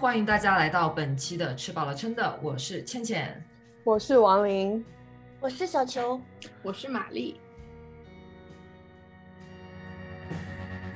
[0.00, 3.44] 欢迎大家来到本期的吃饱了撑的，我是倩倩，
[3.84, 4.82] 我是王琳，
[5.40, 6.18] 我是小球，
[6.62, 7.38] 我是玛丽。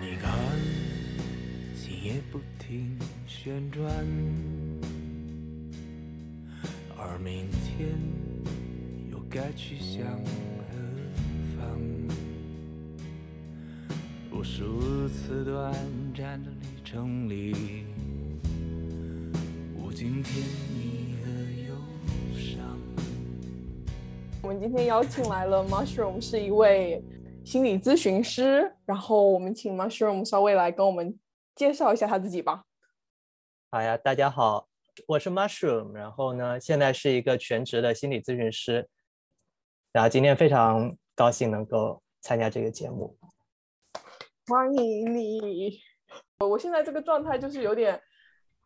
[0.01, 0.33] 你看，
[1.75, 3.87] 心也不停旋转，
[6.97, 7.91] 而明天
[9.13, 11.79] 又该去向何方？
[14.33, 15.75] 无数次短
[16.17, 17.84] 暂的旅程里，
[20.05, 20.45] 无尽甜
[20.77, 21.31] 蜜和
[21.67, 21.75] 忧
[22.37, 22.61] 伤。
[24.43, 27.03] 我们今天邀请来了 Mushroom，是一位
[27.43, 28.71] 心理咨询师。
[28.85, 31.19] 然后我们请 Mushroom 稍微来跟我们
[31.55, 32.65] 介绍一下他自己吧。
[33.71, 34.69] 好呀，大家好，
[35.09, 38.87] 我是 Mushroom，然后呢，现在是一个全职的心理咨询师。
[39.91, 43.17] 然后今天非常高兴能够参加这个节目。
[44.49, 45.81] 欢迎你！
[46.41, 47.99] 我现在这个状态就是有点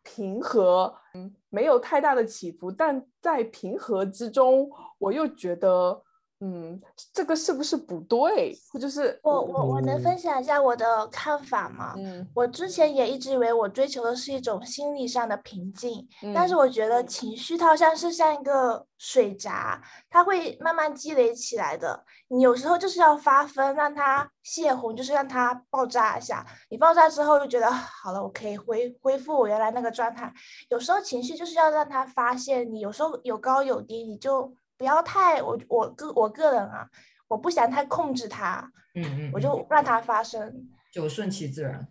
[0.03, 6.03] 平和，嗯，没有太大的起伏，但在平和之中，我又觉得。
[6.41, 6.79] 嗯，
[7.13, 8.57] 这个是不是不对？
[8.79, 11.93] 就是我我我能分享一下我的看法吗？
[11.97, 22.05] 嗯，我之前也一直以为我追求的是一种心理上的平静，但是我觉得情绪它好像是像一个水闸，它会慢慢积累起来的。
[22.29, 26.45] 你有时候就是要发疯，让它泄洪，就是让它爆炸一下。
[26.69, 30.33] 你爆炸之后就觉得好了，我可以恢恢复我原来那个状态。
[30.69, 34.53] 有时候情绪就是要让它发泄，你有时候有高有低，你就。
[34.79, 36.89] 不要太我我个我个人啊，
[37.27, 41.85] 我不想太控制它，嗯嗯，我就让它发生，就顺其自然。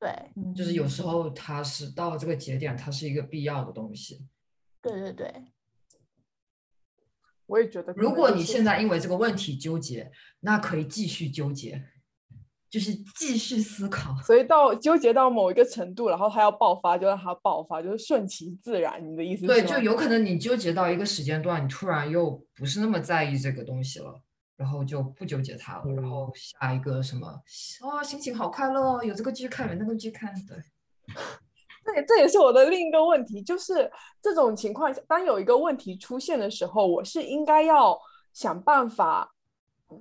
[0.00, 0.10] 对，
[0.56, 4.26] 就是有时候它是到这个节点，它是一个必要的东西。
[4.80, 5.44] 对对对，
[7.44, 7.92] 我也觉得。
[7.92, 10.10] 如果你现在因为这个问题纠结，
[10.40, 11.86] 那可以继续纠结。
[12.72, 18.98] 就是继续思考，所以到纠结到某一个程度，然后它要爆发，就让它爆发，就是顺其自然。
[19.06, 19.46] 你的意思？
[19.46, 24.18] 对，就有可能你纠结到一个时间段，你突然又不是那么在意这个东西了，
[24.56, 30.56] 然后就不纠结它了，然后下一个什么啊，心情好快乐，有这个剧看，有那个剧看，对。
[31.84, 38.00] 这这也是我的另一个问题，就是这种情况下，当有一个问题出现的时候，我是应该要
[38.32, 39.34] 想办法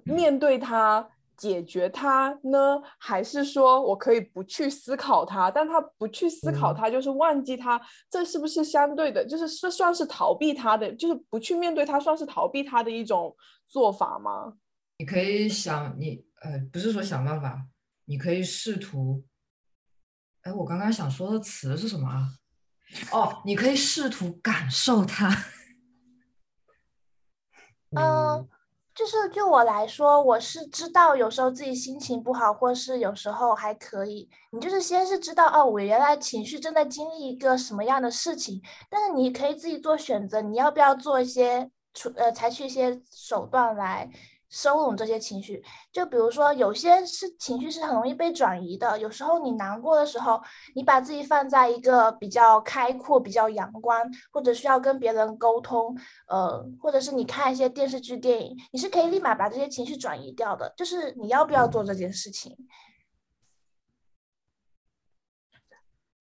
[0.05, 1.09] 面对它。
[1.41, 5.49] 解决它呢，还是说我可以不去思考它？
[5.49, 7.81] 但他不去思考它，就是忘记它，
[8.11, 9.25] 这是不是相对的？
[9.25, 13.35] 就是是算是逃避它的，就是不去面对它，算是逃避它的一种
[13.67, 14.53] 做法吗？
[14.99, 17.65] 你可以想，你呃，不是说想办法，
[18.05, 19.23] 你可以试图。
[20.43, 22.27] 哎，我刚刚想说的词是什么啊？
[23.11, 25.27] 哦，你可以试图感受它。
[27.97, 28.47] 嗯。
[29.01, 34.29] 就是就我来说，我是知道有时候自己心情不好，或是有时候还可以。
[34.51, 38.61] 你就是先是知道哦，我原来情绪正在经历一个什么样的事情，
[38.91, 44.07] 但是你可以自己做选择，你要不要做一些处呃采取一些手段来。
[44.51, 45.63] 收拢这些情绪，
[45.93, 48.99] 就比如说有些是情绪是很容易被转移的。
[48.99, 50.41] 有时候你难过的时候，
[50.75, 55.97] 你把自己放在一个比较开阔、比较阳光，或者需要跟别人沟通，
[56.27, 60.73] 呃，或者是你看一些电视剧、电影，你是可以立马把这些情绪转移掉的。
[60.75, 62.53] 就是你要不要做这件事情？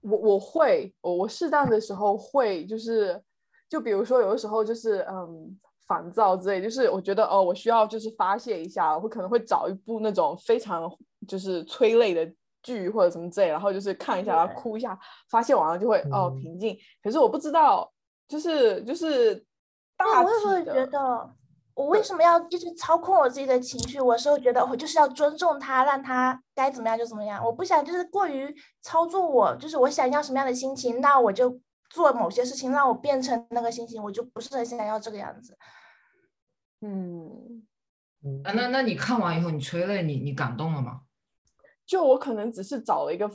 [0.03, 3.21] 我我会，我我适当的时候会，就是
[3.69, 5.59] 就比如说有的时候就是嗯。
[5.91, 10.89] 烦躁之类，就是我觉得哦，我需要就是发泄一下，我可能会找一部那种非常
[11.27, 14.97] 就是催泪的剧或者什么之类，然后就是看一下，然后哭一下，
[15.29, 16.79] 发泄完了就会哦平静。
[17.03, 17.91] 可是我不知道，
[18.29, 19.35] 就是就是
[19.97, 21.31] 大我有时候觉得，
[21.75, 24.01] 我为什么要一直操控我自己的情绪？
[24.01, 27.45] 我时候觉得我就是要尊重他，让他该怎么样就怎么样。
[27.45, 31.59] 我不想就是过于操作我，就是我想要什么样的心情，那我就
[31.89, 35.57] 做某些事情，让我变成那个心情，我就不是很想要这个样子。
[36.83, 37.63] 嗯，
[38.45, 41.03] 啊，那那你看完以后，你催泪，你你感动了吗？
[41.87, 43.31] 就我可能只是找了一个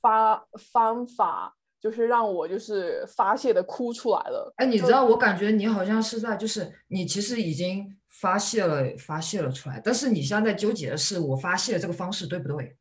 [0.00, 0.36] 发
[0.72, 4.52] 方法，就是让我就是发泄的哭出来了。
[4.56, 12.76] 哎，你知道，我感觉你好像是在，就是你其实已经发泄了，发泄了出来，但是你现在纠结的是我发泄这个方式对不对？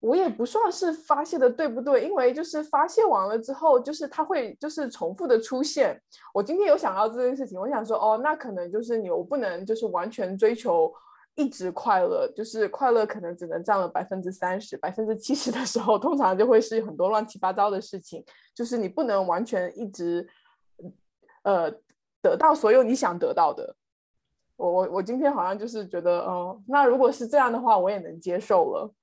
[0.00, 6.00] 我也不算是发泄的对不对，因为就是发泄完了之后，就是它会就是重复的出现。
[6.32, 10.90] 我今天有想到这件事情，我想说，哦，那可能就是你，我不能就是完全追求
[11.34, 18.24] 一直快乐，就是快乐可能只能占了百分之三十，百分之七十的时候，通常就会是很多乱七八糟的事情，
[18.54, 20.26] 就是你不能完全一直，
[21.42, 21.70] 呃，
[22.22, 23.76] 得到所有你想得到的。
[24.56, 28.94] 我我我今天好像就是觉得，哦，那如果是这样的话，我也能接受了。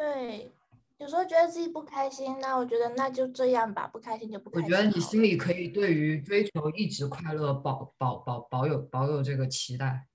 [0.00, 0.50] 对，
[0.96, 4.64] 有时候觉得自己不开心，那我觉得那就这样吧，不开心就不开心。
[4.64, 10.06] 我觉得你心里可以对于追求一直快乐保保保保有保有这个期待。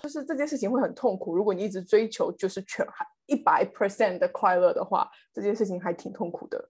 [0.00, 1.34] 就是这件事情会很痛苦。
[1.34, 6.68] 如果你一直追求就是全还一百 percent 的快乐的话，这件事情还挺痛苦的。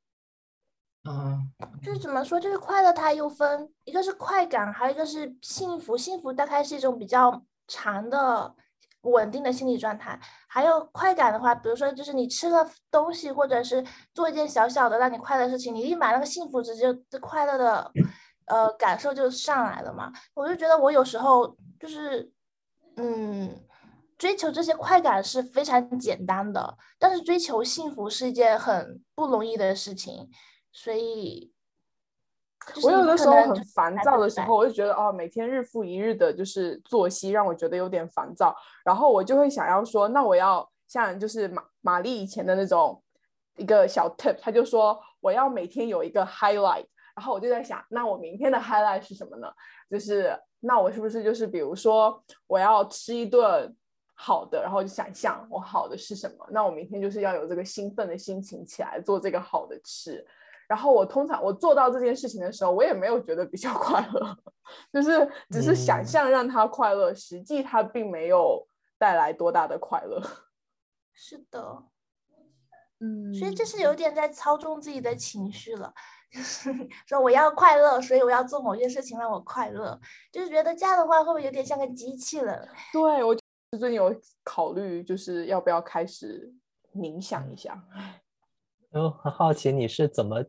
[1.09, 5.95] 嗯，就是怎么说，就是快乐它又分一个是快感，还有一个是幸福。
[5.95, 8.55] 幸福大概是一种比较长的。
[9.11, 10.19] 稳定的心理状态，
[10.49, 17.91] 还有快感的话，比如说就是你吃了东西，或者是做一件小小的让你快乐的事情，你立马那个幸福值就快乐的
[18.47, 20.13] 呃感受就上来了嘛。
[20.35, 22.31] 我就觉得我有时候就是
[22.97, 23.61] 嗯，
[24.19, 30.31] 追求这些快感是非常简单的，但是追求幸福是一件很不容易的事情，
[30.73, 31.56] 所以。
[32.83, 38.55] 我有的时候很烦躁的时候，我就觉得哦，每天日复一日的就是作息让我觉得有点烦躁，
[38.85, 43.03] 然后我就会想要说，那我要像就是玛玛丽以前的那种
[43.57, 49.49] 一个小 tip，他就说我要每天有一个 highlight，然后我就在想，那我明天的 highlight 是什么呢？
[49.89, 53.75] 就是那我是不是就是比如说我要吃一顿
[54.15, 56.47] 好的，然后就想象我好的是什么？
[56.51, 60.27] 那我明天就是要有这个兴奋的心情起来做这个好的吃。
[60.69, 64.37] 然后我通常我做到这件事情的时候，我也没有觉得比较 快乐，
[64.93, 68.67] 就是只是想象让他快乐，实际他并没有
[68.99, 70.21] 带来多大的快乐。
[71.15, 71.85] 是的，
[73.01, 75.95] 嗯，所以这是有点在操纵自己的情绪了，
[76.31, 76.71] 就是
[77.07, 79.99] 说我要快乐，所以我要做某些事情让我快乐，
[80.33, 82.69] 就是觉得这样的话会不会有点像个机器人？
[82.93, 83.35] 对我
[83.71, 84.15] 最近有
[84.45, 86.53] 考虑，就是要不要开始
[86.95, 87.83] 冥想一下。
[88.91, 90.45] 我很好奇你是怎么。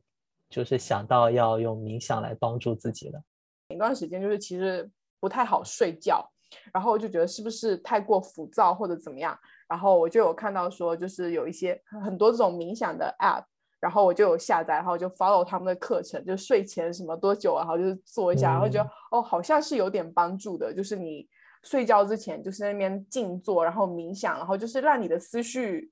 [0.50, 3.22] 就是想到要用冥想来帮助自己了，
[3.70, 4.90] 一段时间就是其实
[5.20, 6.26] 不太好睡觉，
[6.74, 13.44] 然后我就觉得是不是太过浮躁或者怎么样，然后我就有看到说就是有一些很多这种冥想的 app，
[13.82, 21.28] 然后我就有下载，然后就 follow 他们的课程，就睡前什么多久，然后就是做一下，然后觉得哦好像是有点帮助的，就是你
[21.64, 25.92] 睡觉之前就是那边静坐，然后冥想，然后就是让你的思绪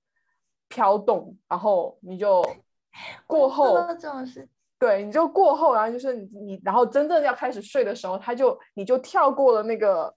[0.69, 2.42] 飘动，然后你就。
[3.27, 4.47] 过后这种事，
[4.80, 10.13] 对，你就过后，然后就是你你，然后真正要开始睡的时候，他就你就跳过了那个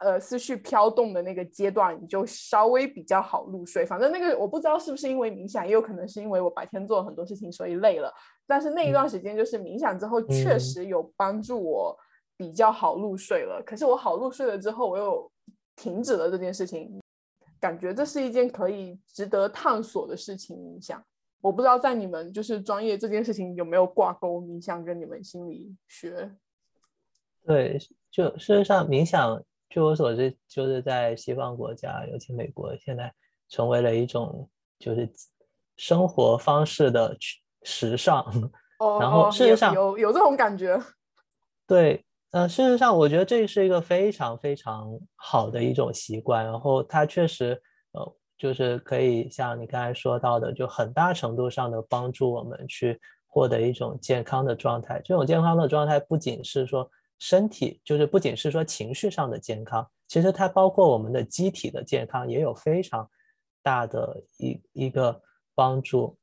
[0.00, 3.84] 呃思绪飘动的那个阶段，你就稍微比较好入睡。
[3.84, 8.12] 反正那个我不知道是不是因为冥想，也有可能是因为我白天做了很多事情，所以累了。
[8.46, 11.96] 但是那一段时间就是冥想之后，确实有帮助我
[12.36, 13.62] 比较好入睡了。
[13.66, 15.30] 可是我好入睡了之后，我又
[15.76, 17.00] 停止了这件事情，
[17.60, 20.56] 感觉这是一件可以值得探索的事情。
[20.56, 21.02] 冥想。
[21.40, 26.30] 我不知道在你们就是专业这件事情有没有挂钩冥想跟你们心理学？
[27.46, 27.78] 对，
[28.10, 33.12] 就事实上冥想，据我所知，就是在西方国家，尤其美国，现在
[33.48, 34.50] 成为了一种
[34.80, 35.08] 就是
[35.76, 37.16] 生活方式的
[37.62, 38.24] 时尚。
[38.80, 40.76] 哦，然后事实上有有这种感觉。
[41.66, 47.60] 对，呃，事实上我觉得这是一个非常非常好的一种习惯，然后它确实，呃。
[48.38, 55.00] 就是可以像你刚才说到的，就很大程度上的帮助我们去获得一种健康的状态。
[55.04, 63.10] 这种健康的状态不仅是说身体，就是不仅是说情绪上的健康，其实它包括我们的机体的健康也有非常
[63.60, 65.20] 大的一一个
[65.56, 66.16] 帮助。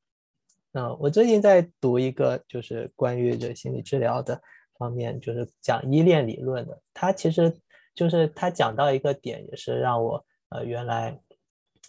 [0.72, 4.42] 嗯，我最近在读一个就是关于这心理治疗的
[4.78, 6.82] 方面，就是讲依恋理论的。
[6.94, 7.54] 它其实
[7.94, 11.20] 就是它讲到一个点，也是让我呃原来。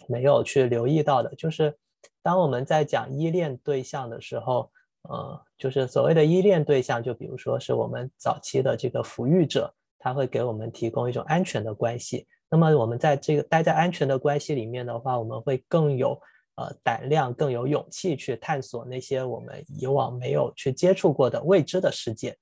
[0.07, 1.75] 没有去留意到的，就是
[2.21, 4.69] 当我们在讲依恋对象的时候，
[5.03, 12.27] 呃，就是所谓的依恋对象，就比如说是我们早期的这个抚育者，他会给我们提供一种安全的关系。
[12.49, 16.19] 那么我们在这个待在安全的关系里面的话，我们会更有
[16.55, 22.37] 呃胆量、更有勇气去探索那些我们以往没有去接触过的未知的世界。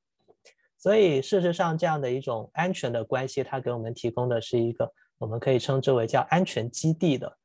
[0.78, 7.38] 所以事实上，这样的一种安全的关系，它给我们提供的是一个我们可以称之为叫安全基地的。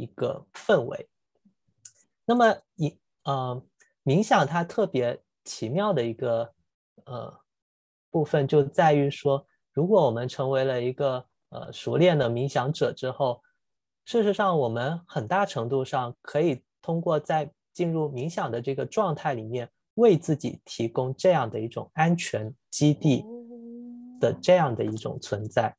[0.00, 1.08] 一个氛围，
[2.24, 3.62] 那么一呃
[4.02, 6.54] 冥想它特别奇妙的一个
[7.04, 7.40] 呃
[8.10, 13.42] 部分就在于说，如果我们成为了一个呃熟练的冥想者之后，
[14.06, 23.24] 事实上我们很大程度上可以通过在进入冥想的这个状态里面，为自己提供这样的一种安全基地
[24.18, 25.76] 的这样的一种存在。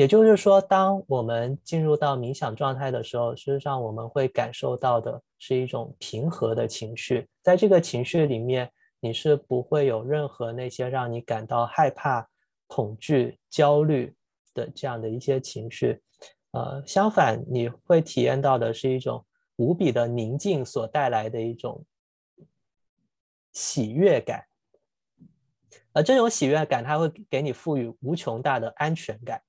[0.00, 7.28] 也就是说，当我们进入到冥想状态的时候，事实上我们会感受到的是一种平和的情绪。
[7.42, 12.26] 在这个情绪里面，你是不会有任何那些让你感到害怕、
[12.66, 14.14] 恐惧、焦虑
[14.54, 16.00] 的这样的一些情绪。
[16.52, 19.22] 呃，相反，你会体验到的是一种
[19.56, 21.84] 无比的宁静所带来的一种
[23.52, 24.46] 喜悦感，
[25.92, 29.42] 而这种喜悦感，它会给你赋予无穷大的安全感。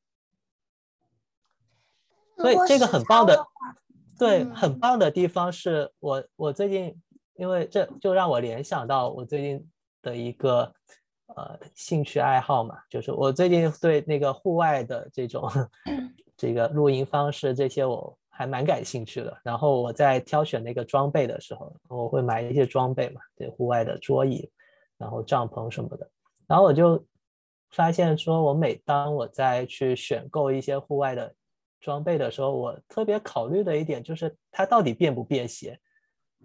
[2.42, 3.46] 所以这个很棒的，
[4.18, 6.96] 对，很棒的地方是我我最近，
[7.36, 9.68] 因为这就让我联想到我最近
[10.02, 10.72] 的一个
[11.28, 15.50] 呃兴趣爱好嘛，就是我最近对那个户外的这种
[16.38, 19.36] 这个露营方式这些我还蛮感兴趣的。
[19.44, 24.50] 然后我在挑选那个装备的时候，我会买一些装备嘛，对，户外的桌椅，
[24.98, 26.10] 然后帐篷什么的。
[26.48, 27.04] 然后我就
[27.72, 31.34] 发现说，我每当我在去选购一些户外的。
[31.82, 35.78] 装备的时候，我特别考虑的一点就是它到底便不便携。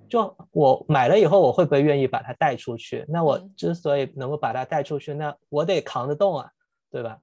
[0.08, 3.04] 就我买了以后，我会不会愿意把它带出去？
[3.08, 6.50] 那我之所以能够把它带出去，那我得扛得动啊，
[6.90, 7.18] 对吧？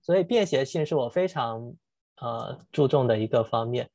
[0.00, 1.74] 所以便携性是我非常
[2.20, 3.90] 呃注重的一个方面。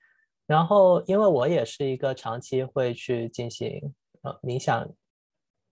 [0.46, 4.88] 然后，因为我也是一个长期会去进行呃冥想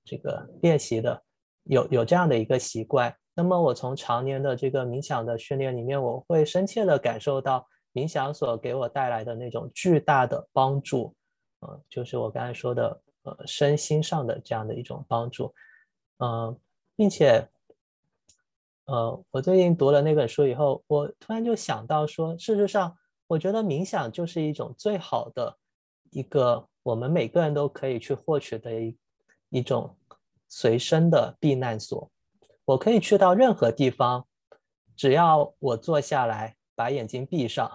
[0.03, 1.23] 这个练习的，
[1.63, 3.15] 有有这样的一个习惯。
[3.41, 11.15] 那么我从常年的这个冥想的训练里面，我会深切的感受到冥想所给我带来的那种巨大的帮助，
[11.61, 15.51] 呃，就是我刚才说的，呃，身心上的这样的一种帮助，
[16.19, 16.55] 嗯，
[16.95, 17.43] 并且，
[18.85, 22.95] 呃，我最近读了那本书以后，我突然就想到说，事实上，
[23.25, 25.57] 我觉得冥想就是一种最好的
[26.11, 28.97] 一个我们每个人都可以去获取的一
[29.49, 29.97] 一种
[30.47, 32.10] 随身的避难所。
[32.71, 34.25] 我可以去到任何地方，
[34.95, 37.69] 只要我坐下来，把眼睛闭上，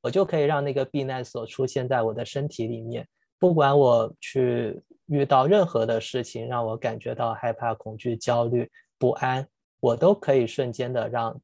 [0.00, 3.06] 我就可以让那个避难所出现在我的身体里面。
[3.38, 9.46] 不管我去遇到任何的事情，让我感觉到害怕、恐惧、焦虑、不安，
[9.80, 11.38] 我都可以瞬间的让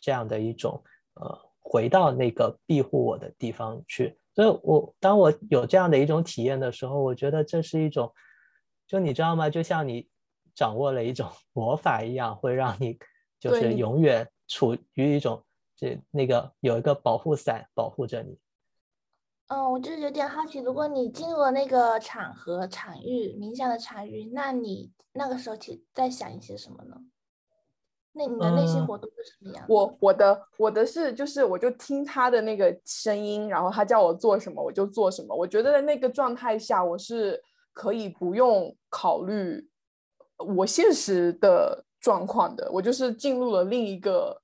[0.00, 0.82] 这样的一种
[1.16, 4.16] 呃回到那个庇护我的地方去。
[4.34, 8.10] 所以，我当我有这样的一种体验的时候，我觉得这是一种，
[8.86, 9.50] 就你知道吗？
[9.50, 10.08] 就像你。
[10.56, 12.98] 掌握了一种 魔法一样，会让你
[13.38, 15.44] 就是永远处于一种
[15.76, 18.38] 这那个有一个保护伞保护着你。
[19.48, 26.96] 嗯，我就是有点好奇，如果你进入了那个场合、场域、冥想的场域，那你那个时候其在想一些什么呢？
[28.18, 29.64] 那你的内心活动是什么样？
[29.68, 35.36] 我我的我的是就是我就听他的那个声音，然后他叫我做什么我就做什么。
[35.36, 37.40] 我觉得在那个状态下，我是
[37.72, 39.68] 可以不用考虑。
[40.38, 44.38] 我现实的状况的，我就是进入了另一个，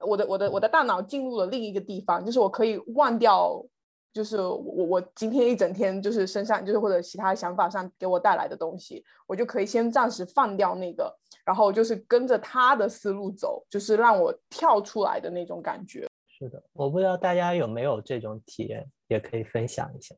[0.00, 3.62] 我的我的我的大脑进入了另一个地方，就是我可以忘掉，
[4.12, 16.08] 就是我我今天一整天就是身上就是或者其他想法上给我带来的东西，我就可以先暂时放掉那个，然后就是跟着他的思路走，就是让我跳出来的那种感觉。
[16.26, 20.14] 是的，我不知道大家有没有这种体验，也可以分享一下。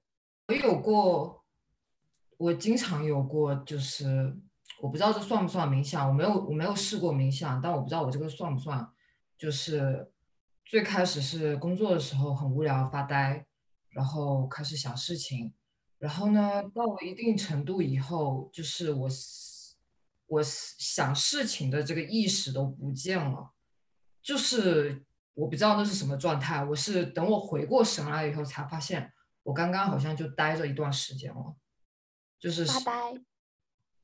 [0.49, 1.43] 我有过，
[2.37, 4.33] 我经常有过，就是。
[4.81, 8.87] 我不知道这算不算冥想，我没有我没有试过冥想，但我不知道我这个算不算。
[9.39, 10.11] 就是
[10.65, 13.47] 最开始是工作的时候很无聊发呆，
[13.91, 15.53] 然后开始想事情，
[15.99, 19.09] 然后呢到了一定程度以后，就是我
[20.27, 23.53] 我想事情的这个意识都不见了，
[24.23, 25.05] 就是
[25.35, 26.65] 我不知道那是什么状态。
[26.65, 31.55] 我是等我回过神来以后才发现，我刚刚好像就待着一段时间了，
[32.39, 33.15] 就是发呆。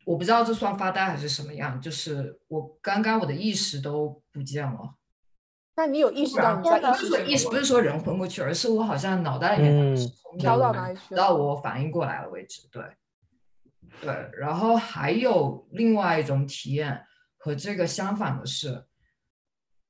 [0.04, 4.96] 我不知道这算发呆还是什么样，就是我刚刚我的意识都不见了。
[5.74, 6.56] 那你有意识到？
[6.56, 9.96] 不是说意识，不是说人昏过去，而是我好像脑袋里面
[10.38, 11.16] 飘到哪里去了？
[11.16, 12.68] 到我反应过来了为止。
[12.70, 12.84] 对，
[14.00, 14.30] 对。
[14.38, 17.02] 然后还有另外一种体验
[17.38, 18.84] 和这个相反的是，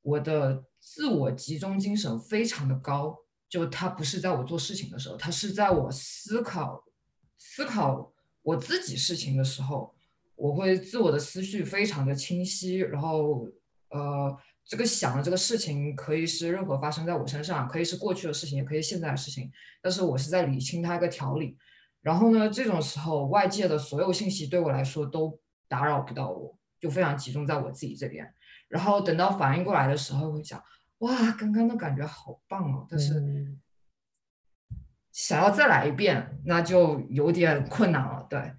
[0.03, 3.17] 我的自我集中精神非常的高，
[3.49, 6.85] 就它不是在我做事情的时候，它是在我思考
[7.39, 9.95] 思考我自己事情的时候。
[10.35, 13.49] 我会自我的思绪非常的清晰，然后
[13.91, 21.57] 呃，这个想的这个事情可以是任何发生在我身上，可以是过去的事情，也可以现在的事情，但是我是在理清它一个条理。
[22.01, 28.35] 然后呢，这种时候外界的所有信息对我来说都打扰不到我，就非常集中在我自己这边。
[28.69, 30.61] 然后等到反应过来的时候，会想
[30.99, 33.55] 哇，刚刚的感觉好棒哦，但是
[35.13, 38.53] 想要再来一遍，那就有点困难了，对。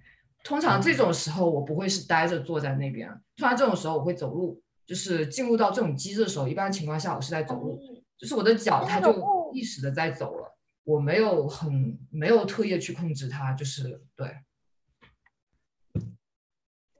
[0.44, 7.80] 通常这种时候我不会是呆着坐在那边，通常这种时候我会走路，就是进入到这种机制的时候，一般情况下我是在走路，
[8.18, 14.36] 就是我的脚它就意识的在走了，我没有很没有特意去控制它，就是对。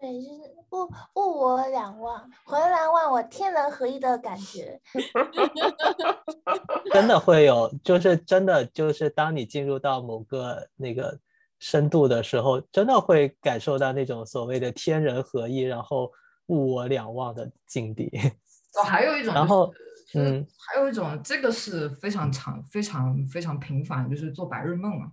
[0.00, 0.34] 对，就是
[0.70, 4.78] 物物我两忘，浑然忘我，天人合一的感觉。
[6.92, 11.18] 真的会有，就是真的就是当你进入到某个那个
[11.58, 16.10] 深度的时候，真的会感受到那种所谓的天人合一，然后
[16.46, 18.10] 物我两忘的境地。
[18.76, 19.72] 哦，还有一种、就是，然后
[20.14, 25.06] 嗯还有一种，这个是非常常、非常非常频繁，就是做白日梦啊，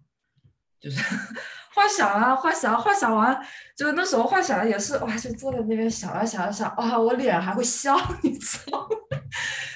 [0.79, 1.00] 就是
[1.74, 3.39] 幻想啊，幻想啊，幻想完，
[3.77, 8.88] 就是那时候幻想也是，哇，就坐在那边想啊想啊想，哇，我脸还会笑， 你知道吗？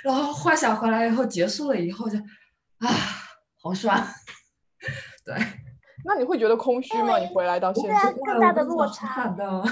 [0.04, 2.18] 然后幻想回来以后，结束了以后就，
[2.80, 2.90] 啊，
[3.62, 4.04] 好爽，
[5.24, 5.36] 对，
[6.06, 7.18] 那你会觉得空虚吗？
[7.18, 9.64] 你回来到现在，更大的落差的。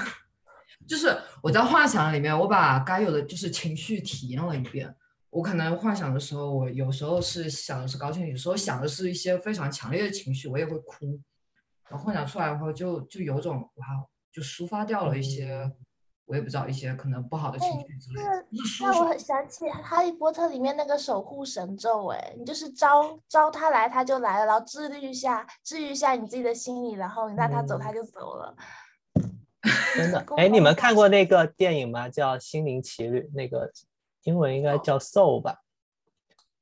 [0.86, 4.94] 就是我在幻想里面，我把该有的就是情绪体验了一遍。
[5.30, 11.18] 我可能幻想的时候，我有时候是想的是高兴，有时候想的是一些非常强烈的情绪，我也会哭。
[11.88, 13.86] 然后幻想出来以后就，就有种哇，
[14.32, 15.70] 就抒发掉了一些，
[16.26, 18.46] 我也不知道一些可能不好的情绪之类的。
[18.50, 28.56] 就是让我很想起《哈利波特》里面那个守护神咒，哎，你就是招招他来，他就来了，然后治愈一下，治愈一下你自己的心理，然后你让他走，嗯他就走了。
[29.96, 32.08] 真的，沟哎，你们看过 那个电影吗？
[32.08, 33.70] 叫《心灵奇旅》，那个
[34.24, 35.60] 英文应该叫 Soul 吧？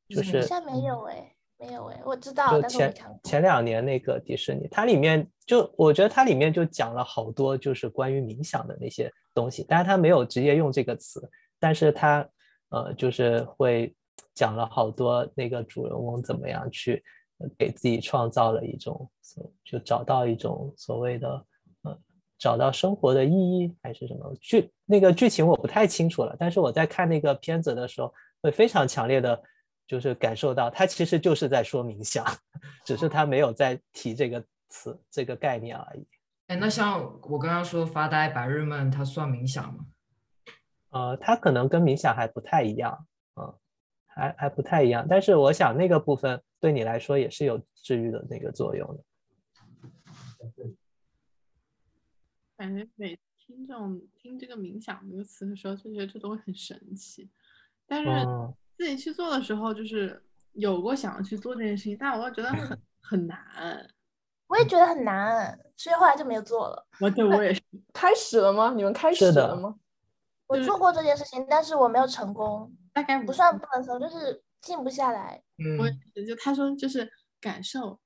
[0.08, 2.92] 就是好像没有哎，没有哎，我知道，前。
[3.22, 11.22] 前两年那个迪士尼，它里面就我觉得它里面就讲了好多就是关于冥想的那些东西，但是它没有直接用这个词，
[11.60, 12.28] 但是它
[12.70, 13.94] 呃就是会
[14.34, 17.00] 讲了好多那个主人翁怎么样去
[17.38, 21.28] 呃给自己创造了一种所就找到一种所谓的
[21.82, 21.96] 呃
[22.38, 29.40] 找到生活的意义还是什么剧那个剧情我不太清楚了，但是我在看那个片子的时候会非常强烈的。
[29.92, 32.24] 就是感受到他其实就是在说冥想，
[32.82, 36.06] 只是他没有在提这个词这个概念而已。
[36.46, 39.84] 哎，那像我刚刚说发呆、白日梦，它算冥想吗？
[40.88, 43.54] 呃，它可能跟冥想还不太一样，嗯，
[44.06, 45.06] 还还不太一样。
[45.06, 49.04] 但是我想那个部分对你来说也是有治愈的那个作用的。
[52.56, 57.28] 感觉每次听这种听这个冥想这个词的时候，就觉得这东西很神奇，
[57.86, 60.20] 但是嗯自己去做的时候，就是
[60.54, 63.38] 有过想要去做这件事情，但我又觉得很 很难。
[64.48, 66.84] 我也觉得很难，所以后来就没有做了。
[66.98, 67.62] 我对我也是，
[67.94, 68.72] 开始了吗？
[68.74, 69.76] 你们开始了吗？
[70.48, 75.40] 我做过这件事情，但是我没有成功，大概不算不能成功，就是静不下来。
[75.78, 77.08] 我也就他说就是
[77.40, 78.00] 感受，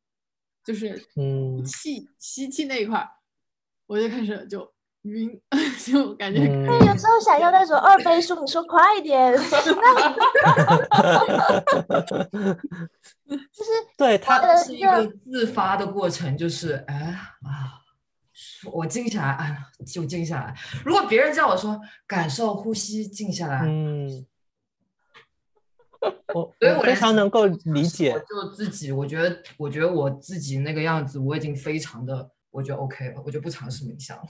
[0.63, 3.09] 就是嗯气吸气那一块儿，
[3.87, 4.71] 我就开始就
[5.07, 5.41] 晕，
[5.87, 9.33] 就感觉嗯有时候想要那种二倍速，你说快一点，
[13.27, 16.97] 就是对他呃是一个自发的过程，就是哎
[17.43, 17.81] 啊，
[18.73, 20.55] 我静下来，哎，就静下来。
[20.85, 24.27] 如果别人叫我说感受呼吸，静下来，嗯，
[26.35, 34.25] 我所以我我非常能够理解，就自己，我觉得，我觉得我自己那个样子，我已经非常的，我觉得 OK 了，我就不尝试冥想了。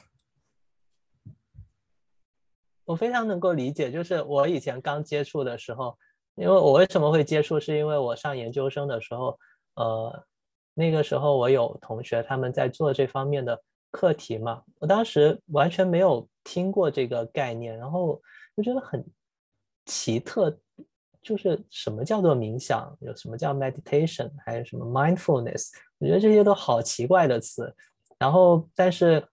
[2.86, 5.98] 我非常能够理解，就是我以前刚接触的时候，
[6.36, 9.36] 因为我为什么会接触，是因为我上研究生的时候，
[9.74, 10.24] 呃，
[10.72, 18.22] 那个时候我有同学他们在做这方面的课题嘛，我当时完全没有听过这个概念，然后
[18.56, 19.04] 就觉得很
[19.84, 20.56] 奇特，
[21.20, 27.74] 就是什么叫做冥想，有什么叫 meditation，还有什么 mindfulness，我觉得这些都好奇怪的词，
[28.16, 29.26] 然后但是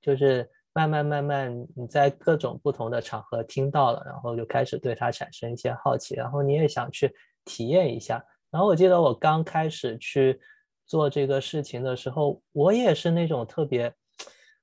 [0.00, 0.48] 就是。
[0.72, 7.12] 慢慢慢慢，你在各种不同的场合听到了，然后就开始对它产生一些好奇，然后你也想去
[7.44, 8.24] 体验一下。
[8.50, 10.40] 然后我记得我刚开始去
[10.86, 13.92] 做这个事情的时候，我也是那种特别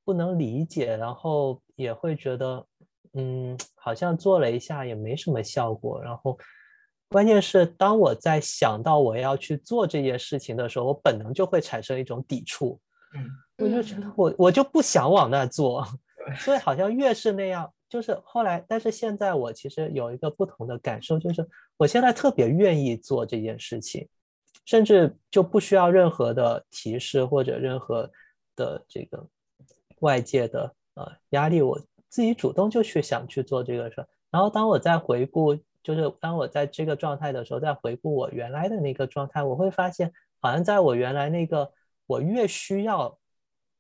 [0.03, 2.65] 不能理解，然后也会觉得，
[3.13, 6.01] 嗯，好像做了一下也没什么效果。
[6.01, 6.37] 然后
[7.09, 12.79] 关键是当我在想到我要去做这件事情的时候，我本能就会产生一种抵触。
[13.15, 15.85] 嗯，我就觉得我我就不想往那做，
[16.39, 24.07] 所以好像越是那样，就是后来，但是现在我其实有一个不同的感受，就是我现在特别愿意做这件事情，
[24.65, 28.11] 甚至就不需要任何的提示或者任何
[28.57, 29.25] 的这个
[30.01, 34.07] 外界的呃压力，我自己主动就去想去做这个事儿。
[34.31, 41.71] 然后当我在回顾，就是当我在这个状态的时候，在回顾我原来的那个状态，我会发现，好像在我原来那个。
[42.07, 43.17] 我越需要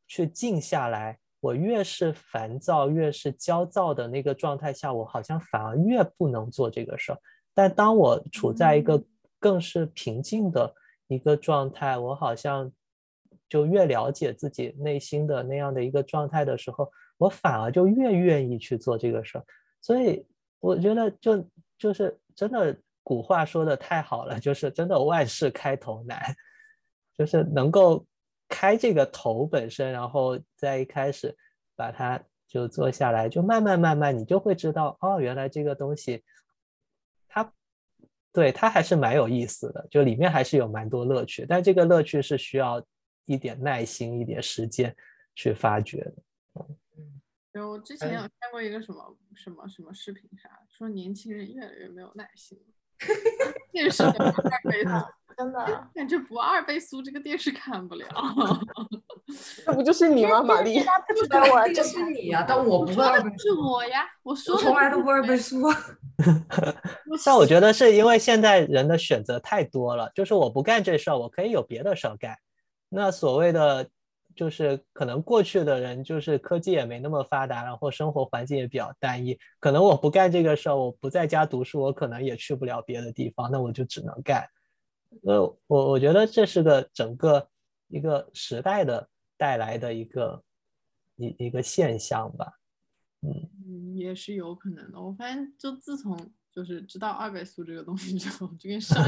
[0.07, 7.19] 去静下来，我越是烦躁、越是焦躁的那个状态下，我好像反而越不能做这个事儿。
[7.53, 9.03] 但当我处在一个
[9.39, 10.73] 更是平静的
[11.07, 12.71] 一个状态，我好像
[13.47, 19.45] 就越了解自己内心的那样的一个状态的时候，我反而就越愿意去做这个事儿。
[19.81, 20.25] 所以
[20.59, 26.19] 我觉得就就是真的古话说的太好了，就是真的万事开头难，
[27.17, 28.05] 就是能够
[28.57, 31.35] 开这个头本身，然后在一开始
[31.75, 36.23] 把它就做下来，就慢慢慢慢你就会知道哦，原来这个东西
[37.27, 37.53] 它
[38.31, 42.81] 对它还是蛮有意思的，就里面还是有蛮多乐趣，但这个乐趣是需要
[43.25, 44.95] 一点耐心、一点时间
[45.35, 46.13] 去发掘的。
[47.51, 52.74] 就我之前有看过一个什么什么什么视频啥，说年轻人越来越没有耐心了。
[53.71, 54.31] 电视的二
[54.63, 54.89] 倍速，
[55.37, 55.65] 真的。
[55.93, 58.05] 感觉不二倍速这个电视看不了。
[59.65, 60.79] 这不就是你吗，玛丽？
[60.83, 65.75] 他不知道我这是你呀，但我不会二倍是我呀，我说我从来都不二倍速啊。
[67.25, 72.37] 但我觉得是因为现在人的选择太多了，就是我不干这事儿，我可以有别的事儿干。
[72.89, 73.89] 那所谓的
[74.35, 84.45] 就是可能过去的人就是科技也没那么发达，然后生活环境也比较单一，可能我不干这个事儿，我不在家读书，我可能也去不了别的地方，那我就只能干。
[85.23, 87.47] 呃，我我觉得这是个整个
[87.87, 90.43] 一个时代的带来的一个
[91.15, 92.59] 一一个现象吧。
[93.21, 95.01] 嗯，也是有可能的。
[95.01, 96.15] 我发现，就自从
[96.51, 99.01] 就是知道二倍速这个东西之后，就跟上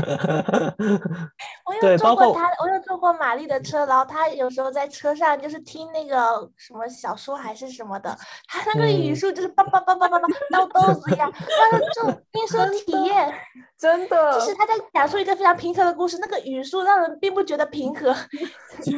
[1.68, 13.34] 我有对包括坐过他，我有坐过玛丽的车，然后他有时候在车上就是听那个什么小说还是什么的，他那个语嗯速就是叭叭叭叭叭叭闹豆子一样， 他的这种 听说体验，
[13.78, 18.14] 真的就，是他在讲述一个非常平和的故事，那个语速让人并不觉得平和，
[18.82, 18.94] 就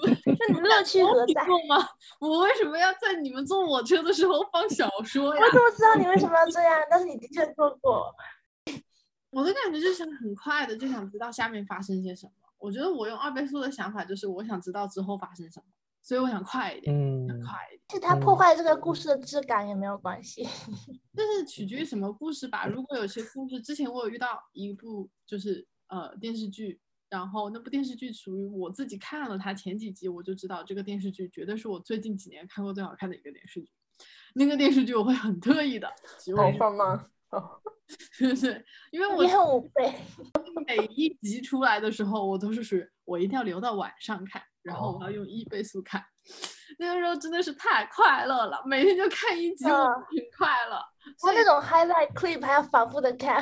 [0.54, 1.44] 你乐趣何在？
[1.68, 1.84] 吗？
[2.20, 5.52] 我为什么要在你们坐我车的时候放小说呀我？
[5.52, 6.80] 怎么知道你为什么要这样？
[6.88, 8.14] 但是你的确坐过，
[9.32, 12.32] 我的感觉就是很快的就想知道下面发生些什么。
[12.60, 15.66] 我觉得我用二倍速的想法就是我想知道之后发生什么，
[16.02, 16.94] 所以我想快一点，
[17.28, 17.82] 想嗯，快一点。
[17.88, 20.44] 就它破坏这个故事的质感也没有关系。
[21.16, 22.68] 就是取决于什么故事吧。
[22.68, 33.72] 如果有些故事，之前我有遇到一部就是呃电视剧，然后那部电视剧属于我自己看了它前几集，我就知道这个电视剧绝对是我最近几年看过最好看的一个电视剧。
[34.36, 37.08] 那个电视剧我会很特意的，喜好欢放吗？
[38.20, 39.24] 对，因为我
[40.66, 46.04] 每一集出来的时候，我都是属于我一定要留到晚上看，然后我要用一倍速看。
[46.78, 50.80] 那个时候真的是太快乐了，每天就看一集，我嗯就很快乐。
[51.20, 53.42] 他那种 highlight clip 还要反复的看，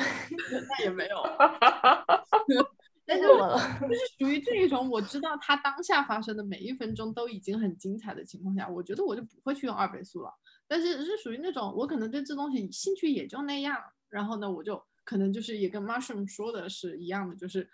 [0.78, 1.22] 那也没有，
[3.06, 3.58] 但是我。
[3.80, 10.32] 就是属于这一种，我知道它当下发生的每一分钟都已经很精彩的情况下，我觉得我就不会去用二倍速了。
[10.68, 17.68] 但是是属于那种我可能对这东西兴趣也就那样，然后呢，我就可能就是也跟 Mushroom 说的是一样的，就是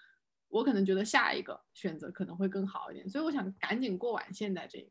[0.49, 4.87] 我可能觉得下一个选择可能会更好一点，所以我想赶紧过完现在这个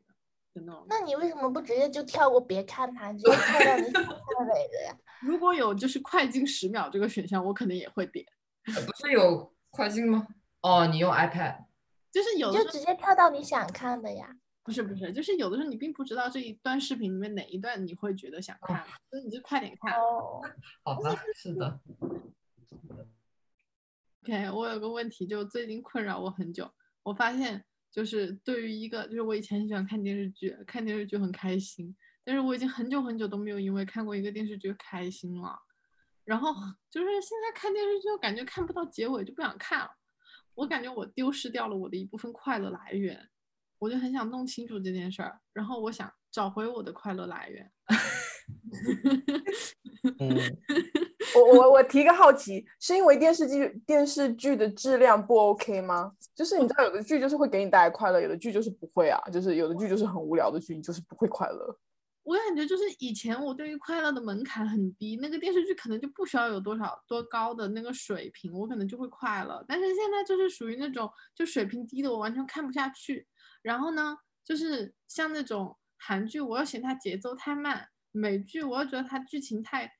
[0.52, 0.86] 的那种。
[0.88, 4.98] 那你为什么不直接就跳过别看它，你直接跳到你想看的哪个呀？
[5.22, 8.26] 如果有就是快进十秒这个选项，我可能也会点。
[8.64, 10.26] 不是有快进吗？
[10.60, 11.64] 哦，你用 iPad，
[12.10, 14.36] 就是有就直接跳到你想看的呀。
[14.64, 19.92] 不是不是，就是有的时候你并不知道这一段视频里面哪一段你会觉得想看，所以你就快点看。
[20.00, 20.40] 哦，
[20.82, 21.78] 好吧，是的
[24.22, 26.72] ，OK，我有个问题，就最近困扰我很久。
[27.02, 35.58] 我发现，就是对于一个，就是我以前很喜欢看电视剧，看电视剧很开心，但是我已经很久很久都没有因为看过一个电视剧开心了。
[36.24, 36.54] 然后
[36.90, 39.90] 就是现在看电视剧，我感觉看不到结尾就不想看了。
[40.54, 43.28] 我感觉我丢失掉了我的一部分快乐来源，
[43.84, 47.70] 我就很想弄清楚这件事儿，然后我想找回我的快乐来源。
[50.18, 50.36] 嗯，
[51.36, 56.12] 我我我提个好奇，是因为电视剧电视剧的质量不 OK 吗？
[56.34, 61.78] 就是你知道有的剧就是会给你带来快乐，有的剧就是不会啊，就是有的剧就是很无聊的剧，你就是不会快乐。
[62.22, 69.62] 我感觉就是以前我对于快乐的门槛很低，那个电视剧可能就不需要有多少多高的那个水平，我可能就会快乐。
[69.68, 73.26] 但是现在就是属于那种就水平低的，我完全看不下去。
[73.64, 77.78] 然后呢，就是像那种韩剧，我又嫌它节奏太慢；
[78.12, 79.90] 美剧我又觉得它剧情太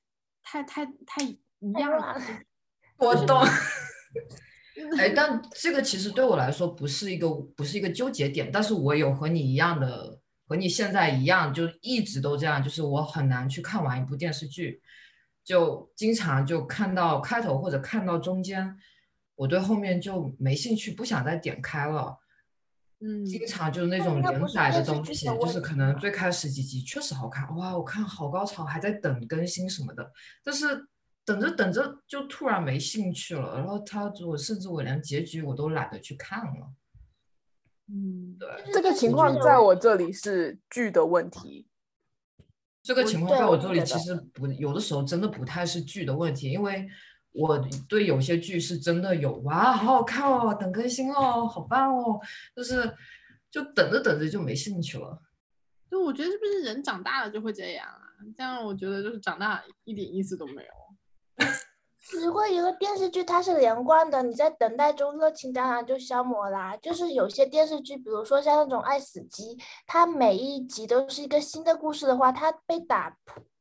[0.43, 2.15] 太太太一样了。
[2.99, 3.41] 我懂。
[4.99, 14.83] 哎，但这个其实对我来说不是一个不是一个纠结点，但是我有和你一样的，和你现在一样，就一直都这样，就是我很难去看完一部电视剧，
[15.43, 18.77] 就经常就看到开头或者看到中间，
[19.37, 22.19] 我对后面就没兴趣，不想再点开了。
[23.07, 26.33] 嗯，经常就是那那种连载的东西，就是可能最开。
[26.33, 30.11] 始几集确实好看，哇，我看好高潮，还在等更新什么的，
[30.43, 30.87] 但是
[31.25, 36.73] 等着等着就突然没兴趣了，然后他我甚至我连结局我都懒得去看了。
[37.89, 41.67] 嗯，对，这个情况在我这里是剧的问题，
[42.83, 44.15] 这个情况在我这里其实。
[44.33, 46.89] 不，有的时候真的不太是剧的问题，因为
[47.35, 52.21] 我对有些剧是真的有哇，好好看哦，等更新哦，好棒哦，
[52.55, 52.91] 就是
[53.51, 55.21] 就等着等着就没兴趣了。
[55.91, 58.01] 就我觉得是不是人长大了就会这样啊？
[58.37, 60.71] 这样我觉得就是长大一点意思都没有。
[62.23, 66.77] 如果一个电视剧它是连贯的，你在等待中热情当然就消磨啦。
[66.77, 73.17] 就是有些电视剧，比如说像那种《爱死机》，它每一集都是一个新的故事的话，它被打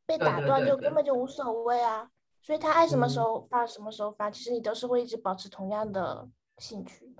[0.05, 2.09] 被打断就根本就无所谓啊。
[2.43, 6.27] 所以他爱什么时嗯候发什么时候发，其实你都是会一直保持同样的
[6.57, 7.15] 兴趣。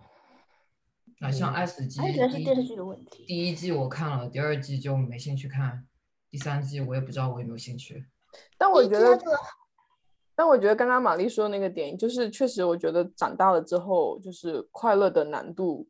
[1.20, 3.24] 那像《爱死机我》也觉得是第电视剧的问题。
[3.26, 5.88] 第一季我看了，第二季就没兴趣看，
[6.30, 8.06] 第三季我也不知道我有没有兴趣。
[8.58, 9.18] 但我觉得
[10.36, 15.88] 但我觉得刚刚玛丽说的那个点，就是确实，我觉得长大了之后，就是快乐的难度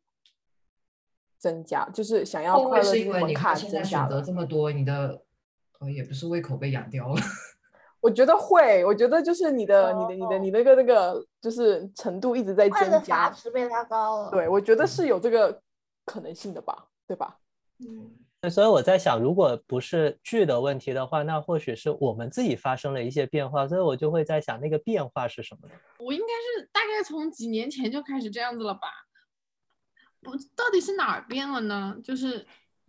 [1.38, 4.22] 增加，就是想要快乐是因为你这门槛看现在选择增加了。
[4.22, 5.24] 这么多，你的
[5.80, 7.20] 呃也不是胃口被养刁了。
[8.04, 13.30] 我觉得会，我觉得就是你的、你的、你的、哦你那个那个，就是程度一直在增加。
[13.30, 14.30] 值被拉高了。
[14.30, 15.58] 对，我觉得是有这个
[16.04, 17.38] 可能性的吧，对吧？
[17.78, 25.74] 嗯，所以我在想，如果不是剧的问题的话，那或许是我们自己发生了一些变化，所以我就会在想，那个变化是什么呢？
[25.98, 28.80] 我应该是大概从几年前就开始这样子了吧？
[30.20, 31.96] 不，到底是哪儿变了呢？
[32.04, 32.44] 就是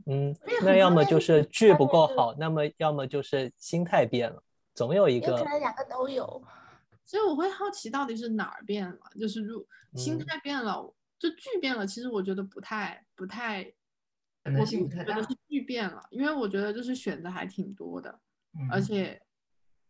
[0.08, 4.44] 嗯，那要么就是剧不够好，那么要么就是心态变了，
[4.76, 6.44] 总有一个可个能两个都有。
[7.08, 9.64] 所以我会好奇到底是哪儿变了，就是如
[9.96, 11.86] 心嗯态变了，就剧变了。
[11.86, 13.64] 其实我觉得不太不太，
[14.44, 18.20] 可能性不太大觉得是剧变了，因为我觉得就是选择还挺多的，
[18.72, 19.22] 而嗯且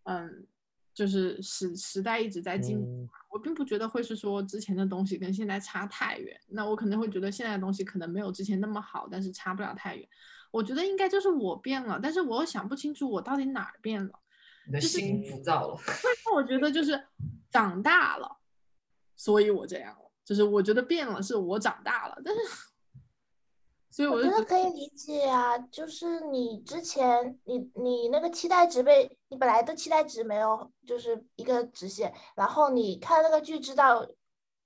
[0.04, 0.46] 嗯，
[0.94, 6.38] 就是时时代一直在进步我并不觉得会是说之前的东西跟现在差太远。
[6.50, 10.06] 那我可能会觉得现在的东西可能没有之前那么好，但是差不了太远。
[10.52, 14.20] 我觉得应该就是我变了，但是我又想不清楚我到底哪儿变了。
[14.68, 15.78] 你的就是心浮躁了。
[16.26, 17.08] 那我觉得就是
[17.50, 18.38] 长大了，
[19.16, 22.42] 所以我这样了，就是我觉得变了，是我长大了，但是，
[23.90, 34.06] 所以我觉得可以理解啊，就是你之前你你那个期待值被你本来的期待值没有就是一个直线，然后你看那个剧知道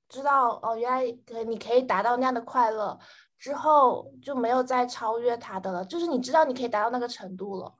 [0.07, 2.97] 知道哦，原来可你可以达到那样的快乐，
[3.37, 7.71] 之后就没有再超越他的了，就是你知道你可以达到那个程度了，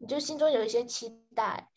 [0.00, 1.68] 你就心中有一些期待。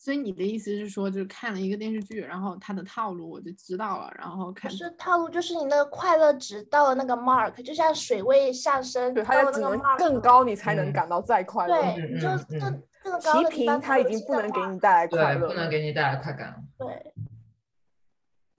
[0.00, 11.82] 所以你的意思是说，就是看了一个电视剧，然后它的套路我就知道了，然后不看是套路，就是你那个快乐值到了那个 mark，就像水位上升对，它要只能更高，你才能嗯感到再快乐。
[11.82, 12.28] 对，嗯你就
[12.60, 15.68] 更更高齐的地方平，它已经不能给你带来快对，乐不能。
[15.68, 16.62] 给你带来快感了。
[16.78, 17.12] 对，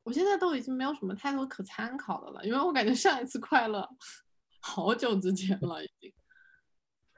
[0.03, 3.87] 我现在都已经没有什么太多可参考的了，因为我感觉上一次快乐
[4.59, 6.13] 好久之前了，已经。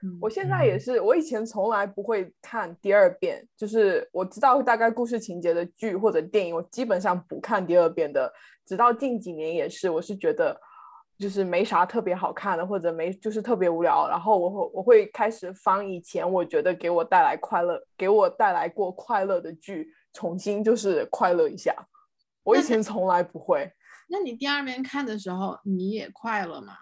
[0.04, 8.32] 嗯我现在也是，我以前从来不会看第二遍，就是我知道大概故事情节的剧或者电影，我基本上不看第二遍的。
[8.66, 10.60] 直到近几年也是，我是觉得
[11.18, 21.76] 就是没啥特别好看的，或者没就是特别无聊，然后我会我会开始翻以前我觉得给我带来快乐、给我带来过快乐的剧，重新就是快乐一下。
[22.44, 23.72] 我以前从来不会。
[24.10, 26.74] 那你第二遍看的时候，你也快乐吗？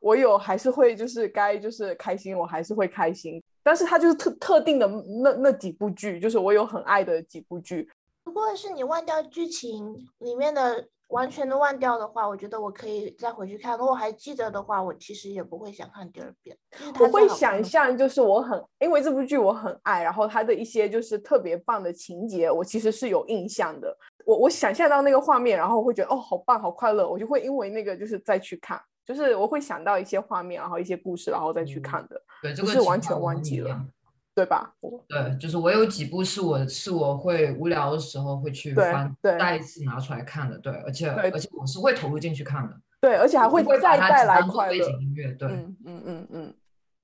[0.00, 3.42] 我有还是会就是该就是开心，我还是会开心。
[3.62, 4.86] 但是它就是特特定的
[5.22, 7.88] 那那几部剧，就是我有很爱的几部剧。
[8.24, 13.76] 如果是你忘掉剧情里面的完全的忘掉的话，我觉得我可以再回去看。
[13.76, 16.56] 如果还记得的话，我其实也不会想看第二遍。
[17.00, 23.94] 我会想象，就是我很因为这部剧我很爱，然后它的一些就是特别棒的情节，我其实是有印象的。
[24.24, 28.80] 我我想象到那个画面，然后我会觉得哦，好棒，好快乐，我就会因为那个就是再去看，
[29.12, 33.84] 就是我会想到一些画面，然后一些故事，然后再去嗯看的，对，这个是完全忘记了
[34.32, 34.72] 对吧？
[35.08, 44.84] 对，就是我有几部是我是我会无聊的时候会去翻对再一次拿出来看的，对，而且而且我是会投入进去看的，对，而且还会再带来快乐。
[44.86, 46.54] 景音乐，对，嗯嗯嗯嗯，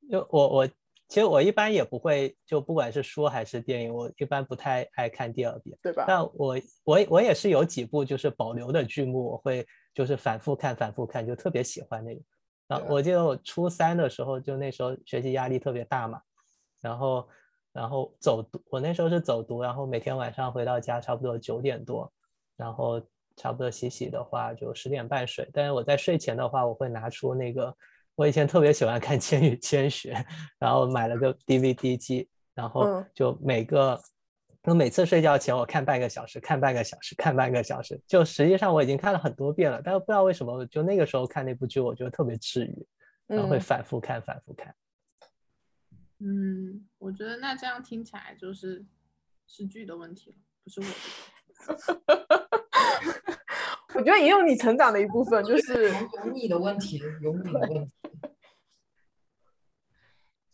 [0.08, 0.66] 就我我
[1.08, 5.76] 其实我一般也不会，就不管是书还是电影，我一般不太爱看第二遍。
[5.82, 6.04] 对吧？
[6.06, 12.20] 但我我我也是有几部就是保留的剧目，我会就是反复看反复看，就特别喜欢那个。
[12.68, 16.20] 啊，对我记得我初三的时候，就那时候学习压力特别大嘛，
[16.82, 17.26] 然后
[17.72, 22.12] 然后走读，我那时候是走读，然后每天晚上回到家差不多九点多，
[22.58, 23.00] 然后
[23.36, 25.48] 差不多洗洗的话就十点半睡。
[25.50, 27.74] 但是我在睡前的话，我会拿出那个
[28.16, 30.12] 我以前特别喜欢看《千与千寻》，
[30.58, 33.98] 然后买了个 DVD 机，然后嗯就每个。
[34.66, 42.86] 我每次睡觉前我看半个小时，看半个小时，看半个小时，就实际上我已经看了很多遍了，但是不知道为什么，就那个时候看那部剧，我觉得特别治愈，
[43.28, 44.74] 然后会嗯反复看，反复看。
[46.18, 48.84] 嗯，我觉得那这样听起来就是
[49.46, 50.92] 是剧的问题了，不是我的。
[53.94, 57.90] 我觉得也有你成长的一部分，就是有你的问题，有你的问题。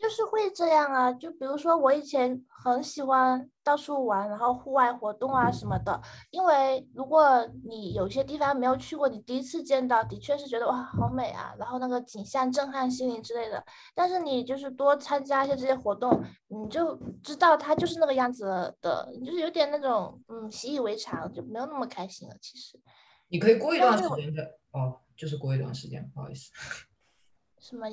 [0.02, 6.02] 就是会这样啊，就比如说我以前很喜欢到处玩，然后户外活动啊什么的。
[6.32, 13.64] 因为如果你有些地方没有去过，你第一次见到，的确是觉得哇好美啊，然后那个景象震撼心灵之类的。
[13.94, 22.34] 但是你就是多参加一些这些活动，你就知道它就是那个样子的，就是有点那种嗯习以为常，就没有那么开心了。
[22.40, 22.76] 其实
[23.28, 26.50] 你可以过一段时间的哦，就是过一段时间，不好意思。
[27.60, 27.86] 什么？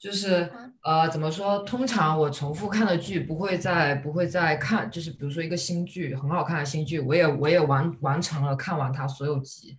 [0.00, 0.50] 就是
[0.82, 1.58] 呃，怎么说？
[1.58, 9.78] 通常我重复看的剧不会再不会再看，就是比如说一个新剧很好看的新剧，我也我也完完成了看完它所有集，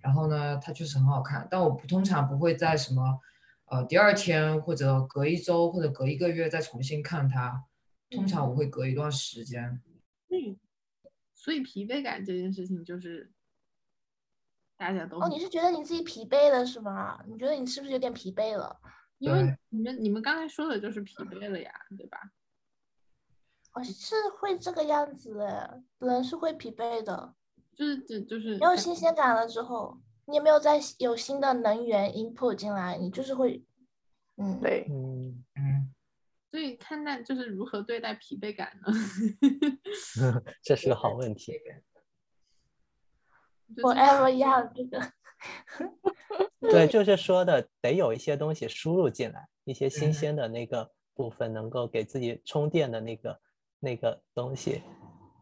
[0.00, 3.20] 然后呢，它确实很好看，但我不通常不会在什么
[3.66, 7.62] 呃第二天或者隔一周或者隔一个月再重新看它，
[8.10, 9.80] 通常我会隔一段时间。
[10.30, 10.58] 嗯，
[11.32, 13.30] 所以疲惫感这件事情就是
[14.76, 17.20] 大家都哦，你是觉得你自己疲惫了是吗？
[17.28, 18.76] 你觉得你是不是有点疲惫了？
[19.20, 22.18] 因为你们你们刚才说的就是疲惫了呀，对吧？
[23.72, 27.34] 哦，是会这个样子的，人是会疲惫的，
[27.76, 33.62] 就是这就是没有新鲜感了之后，你有没有再有新的能源 input 进来，你就是会，
[34.36, 35.94] 嗯，对，嗯嗯，
[36.50, 38.92] 所以看待就是如何对待疲惫感呢？
[40.64, 41.60] 这是个好问题。
[43.82, 45.12] 我 ever young 这个。
[46.70, 53.40] 对，就是说的，得有一些东西输入进来，一些新鲜的那个部分，能够给自己充电的那个
[53.80, 54.82] 那个东西。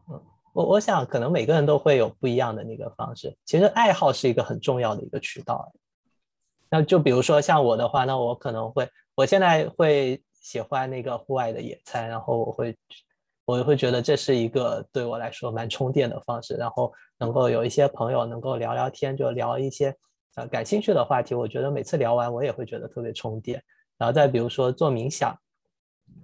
[0.09, 0.21] 嗯，
[0.53, 3.37] 我我想可能每个人都会有不一样的那个方式。
[3.45, 5.71] 其实爱好是一个很重要的一个渠道。
[6.69, 12.77] 那就比如说像我的话，那我可能会，我现在会喜欢那个户外的野餐，然后我会
[13.45, 19.95] 我会觉得这是一个对我来说蛮充电的方式，然后能够有一些朋友能够聊聊天，就聊一些。
[20.39, 23.61] 呃，感兴趣的话题，我觉得每次聊完，我也会觉得特别充电。
[23.97, 25.37] 然后再比如说做冥想，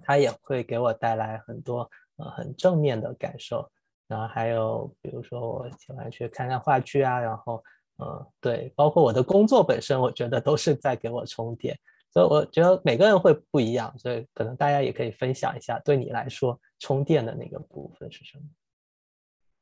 [0.02, 3.70] 它也会给我带来很多呃很正面的感受。
[4.08, 7.62] 然后还有比如说我喜欢去看看话剧啊，然后
[7.96, 11.78] 呃对，包括我的工作本身，我觉得都是在给我充电。
[12.10, 18.44] 所以我觉得每个人会不一样，所以可能大家也可以分享一下，对你来说充电的那个部分是什么。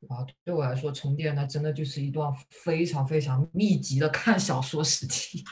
[0.09, 5.43] 啊，对我来说，充电那真的就是一段非常非常密集的看小说时期，一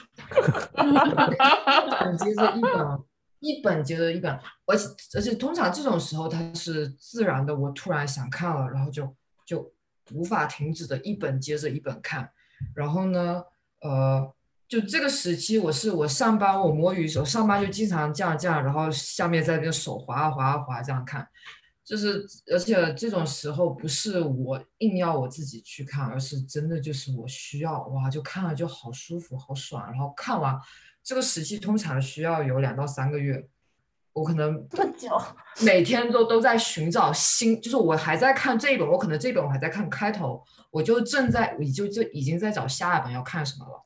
[2.00, 3.04] 本接着一本，
[3.39, 9.74] 一本接着一本，而且而且通常这种时候它是自然的，我突然想看了，然后就就
[10.12, 12.30] 无法停止的一本接着一本看，
[12.76, 13.44] 然后呢，
[13.82, 14.34] 呃，
[14.68, 21.28] 就这个时期我是我上班我摸鱼的时候上班就经常这样这样，然后下面在那边手滑啊滑啊滑这样看。
[21.86, 29.86] 就是，而且这种时候不是我硬要我自己去看，而是真的就是我需要哇，就看了就好舒服、好爽。
[29.91, 30.58] 然后看完
[31.04, 33.46] 这个时期通常需要有两到三个月，
[34.13, 35.10] 我可能这么久，
[35.65, 40.41] 每天都都在寻找新，就是我还在看这一本，我可能这本我还在看开头，
[40.72, 43.86] 我就正在，我就就已经在找下一本要看什么了，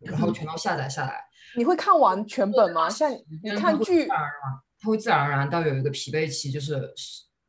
[0.00, 1.24] 然后全都下载下来。
[1.56, 2.90] 你会看完全本吗？
[2.90, 3.10] 像
[3.42, 4.06] 你看剧。
[4.82, 6.92] 它会自然而然到有一个疲惫期，就是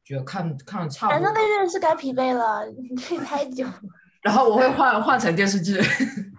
[0.04, 1.20] 觉得看看差不多。
[1.20, 3.66] 两个月是该疲惫了，你太久。
[4.22, 5.78] 然后我会换换成电视剧。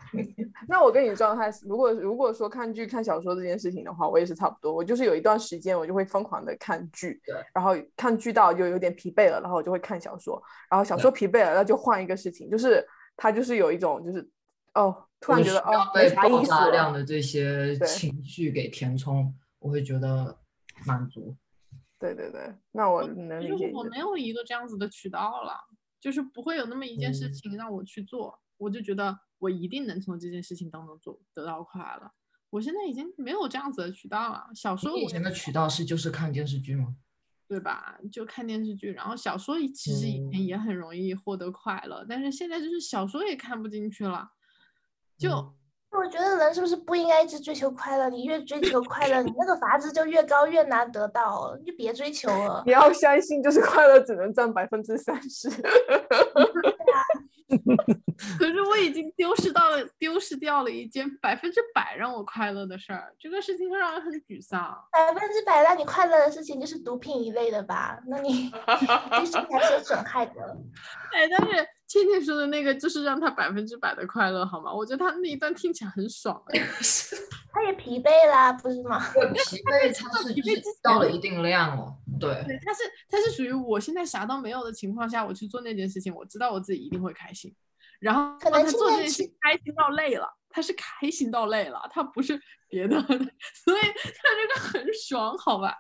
[0.69, 4.73] 那我跟你状态，如果如果说看剧看小说这件事情的话，我也是差不多。
[4.73, 7.21] 我就是有一段时间，我就会疯狂的看剧，
[7.53, 14.27] 然后看剧到就有点疲惫了，然后我就会看小说，然后小说疲惫了，那就换一个事情，就是它就是有一种就是
[14.75, 20.39] 哦，突然觉得哦没啥意思大量的这些情绪给填充，我会觉得。
[20.87, 21.37] 满足，
[21.99, 23.71] 对对对，那我能理解。
[23.73, 25.59] 我没有一个这样子的渠道了，
[26.01, 32.11] 就是不会有那么一件事情让我去做，我就觉得我一定能从这件事情当中做得到快乐。
[32.51, 34.49] 我现在已经没有这样子的渠道了。
[34.55, 36.97] 小时候以前的渠道是就是看电视剧吗？
[37.49, 37.99] 对吧？
[38.13, 44.31] 就看电视剧，然后小说其实以前也很容易获得快乐，但是现在就是小说也看不进去了，
[45.19, 45.55] 就。
[45.97, 48.09] 我觉得人是不是不应该一直追求快乐？
[48.11, 52.63] 你越追求快乐，你那个阀值就越高，越难得到，你就别追求了。
[52.67, 55.49] 你要相信，就是快乐只能占百分之三十。
[58.39, 64.77] 可是我已经丢失到了，丢失掉了一件百分之百让我快乐的事儿，这个事情会让人很沮丧。
[64.93, 67.99] 百分之百让你快乐的事情就是毒品一类的吧？
[68.07, 68.51] 那你
[69.11, 70.33] 对身体还是有损害的。
[71.13, 74.75] 哎，但是倩倩说的那个就是让他百分之百的快乐，好吗？
[74.75, 76.43] 我觉得他那一段听起来很爽。
[77.53, 79.01] 他也疲惫啦，不是吗？
[79.13, 87.55] 对，疲惫他是到了一定量了，对，对，它是他是属于我现在啥都没有的情况下，我去做那件事情，我知道我自己一定会开心。
[88.05, 92.39] 然后可能他做这件现在其事开心到累了，他是开心到累了，他不是
[92.69, 95.75] 别的， 所以他这个很爽，好吧？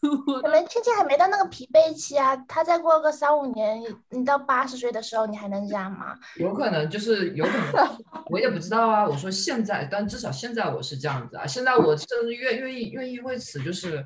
[0.26, 6.16] 我可能倩倩还没到那个疲惫期啊，他再过个三五年，你到八十岁的时候，你还能这样吗？
[6.36, 9.06] 有可能就是有可能，我也不知道啊。
[9.06, 11.46] 我说现在，但至少现在我是这样子啊。
[11.46, 14.02] 现在我甚至愿愿意愿意为此就是，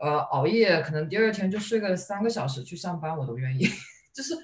[0.00, 3.68] 呃，熬夜，可能第二天就睡个三个小时去上班，我都愿意，
[4.14, 4.34] 就是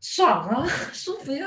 [0.00, 1.46] 爽啊，舒服呀。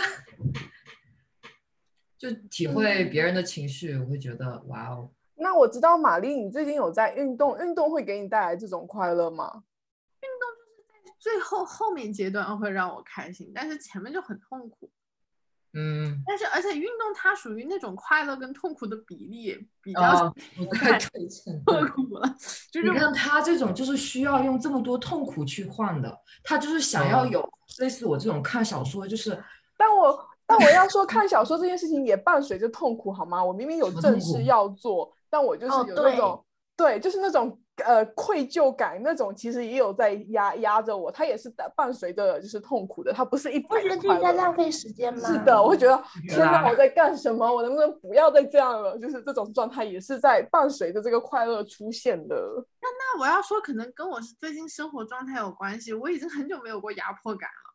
[2.18, 9.64] 就体会别人的情绪，我会觉得哇哦，那我知道玛丽，你最近有在运动，运动会给你带来这种快乐吗？
[10.22, 14.92] 运动就是在最后后面阶段会让我开心，但是前面就很痛苦。
[15.74, 20.66] 嗯，但是而且运动它属于那种快乐跟痛苦的比例比较痛
[21.90, 22.36] 苦了，
[22.72, 29.38] 就是你看他这种就是需要用这么多痛苦去换的，他就是想要嗯有类似我这种看小说，就是
[29.78, 33.44] 但我但我要说，看小说这件事情也伴随着痛苦，好吗？
[33.44, 36.44] 我明明有正事要做，但我就是哦有那种、
[36.76, 45.28] 对，就是那种呃愧疚感，那种其实也有在压压着我，它也是伴伴随着就是痛苦的，它不是一百不觉得自己在浪费时间吗？
[45.28, 45.96] 是的，我会觉得
[46.30, 47.46] 觉天哪，我在干什么？
[47.54, 48.98] 我能不能不要再这样了？
[48.98, 52.36] 就是这种状态也是在伴随着这个快乐出现的。
[52.82, 55.94] 那那我要说，可能跟我是最近生活状态有关系。
[55.94, 57.67] 我已经很久没有过压迫感了，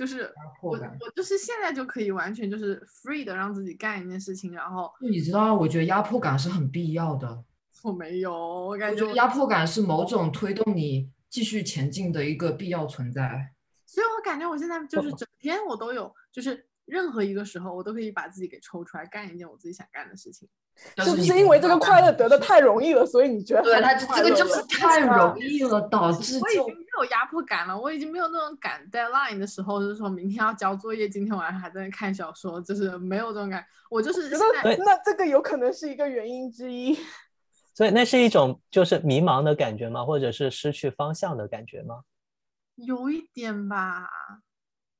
[0.00, 0.32] 就是
[0.62, 0.70] 我。
[0.70, 7.44] 我就是现在就可以完全就是 free 的让自己干一件事情，然后就你知道，我觉得压迫感是很必要的。
[7.84, 13.52] 我没有，我感觉压迫感是某种推动你继续前进的一个必要存在。
[13.84, 20.48] 所以我感觉我现在就是哦整天我都有，就是任何一个时候我都可以把自己给抽出来干一件我自己想干的事情。
[20.96, 33.64] 但是不是因为这个快乐得的太容易了，所以你觉得对他这个就是太容易了，导致我已经没有压迫感了，我已经没有那种赶 deadline 的时候，就是说明天要交作业，今天晚上还在那看小说，就是没有这种感。
[33.88, 36.96] 我就是觉现那这个有可能是一个原因之一。
[37.74, 40.04] 所以那是一种就是迷茫的感觉吗？
[40.04, 42.02] 或者是失去方向的感觉吗？
[42.74, 44.08] 有一点吧，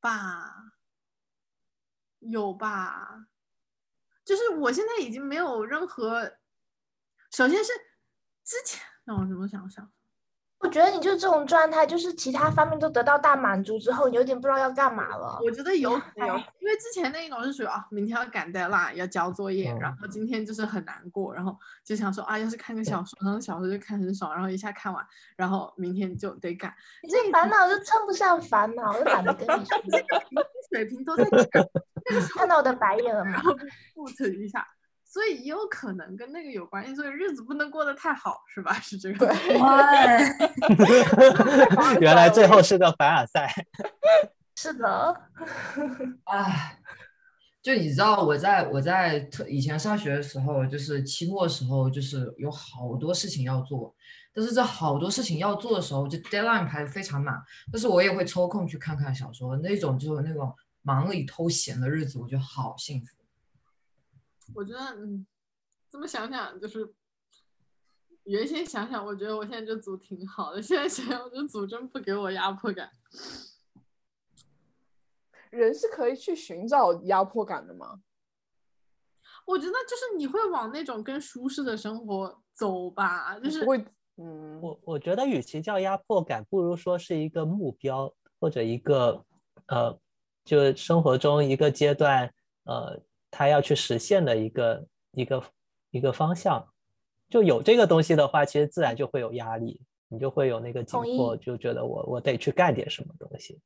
[0.01, 0.55] 吧，
[2.21, 3.27] 有吧，
[4.25, 6.23] 就是我现在已经没有任何，
[7.33, 7.73] 首先是
[8.45, 9.91] 之前让我怎么想想，
[10.59, 15.41] 我觉得你就这种状态，就是其他方面都得到大满足之后，你有点不知道要干嘛了。
[15.43, 25.05] 我觉得有可能有，因为之前那一种是属于啊，明天要赶 deadline，要交作业，然嗯后今天就是很难过，然后就想说啊，要是看个小说，然后小说就看很爽，然后一下看完，
[25.37, 29.79] 然后明天就得赶，你这烦恼就称不上烦恼，我就懒得跟你说。
[30.71, 31.67] 水平都在讲，
[32.37, 33.41] 看到我的白眼了吗 然？
[33.43, 33.55] 后
[33.95, 34.67] put 一下，
[35.05, 38.73] 所以也有可能跟那个有关系，所以日子不能过得太好，是吧？
[38.75, 39.27] 是这个。
[39.27, 39.57] 对，
[42.01, 43.53] 原来最后是个凡尔赛。
[44.57, 45.17] 是的，
[46.25, 46.79] 哎，
[47.63, 53.95] 就你知道我在我在特以前上学的时候，就是期末的时候，就是有好多事情要做，
[54.35, 57.43] 但是这好多事情要做的时候，就 deadline 排的非常满，
[57.73, 63.17] 但是我也会抽空去看看小说，那种就是那种忙里偷闲的日子，我觉得好幸福。
[64.55, 65.27] 我觉得，嗯，
[65.89, 66.93] 这么想想，就是
[68.25, 72.91] 原先想想，我觉得我现在这组挺好的，现在想想，我这组真不给我压迫感。
[75.51, 78.03] 人是可以去寻找压迫感的吗？
[79.47, 83.85] 我觉得就是你会往那种更舒适的生活走吧，就是不会，
[84.17, 89.25] 嗯，我我觉得，与其叫压迫感，不如说是一个目标或者一个
[89.67, 89.99] 呃，
[90.51, 92.29] 就是生活中一个阶段，
[92.65, 95.43] 呃，他要去实现的一个一个
[95.93, 96.67] 一个方向。
[97.29, 103.61] 就有这个东西的话，其实自然就会有压力，你就会有那个紧迫，就觉得我我得去干点什么东西。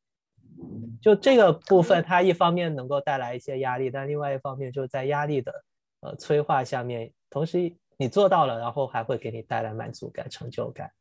[1.01, 5.65] 就这个部分，它一方面能够带来一些压力，但另外一方面就是在压力的
[6.01, 10.93] 呃催化下面，同时你做到了，然后还会给你带来满足感、成就感。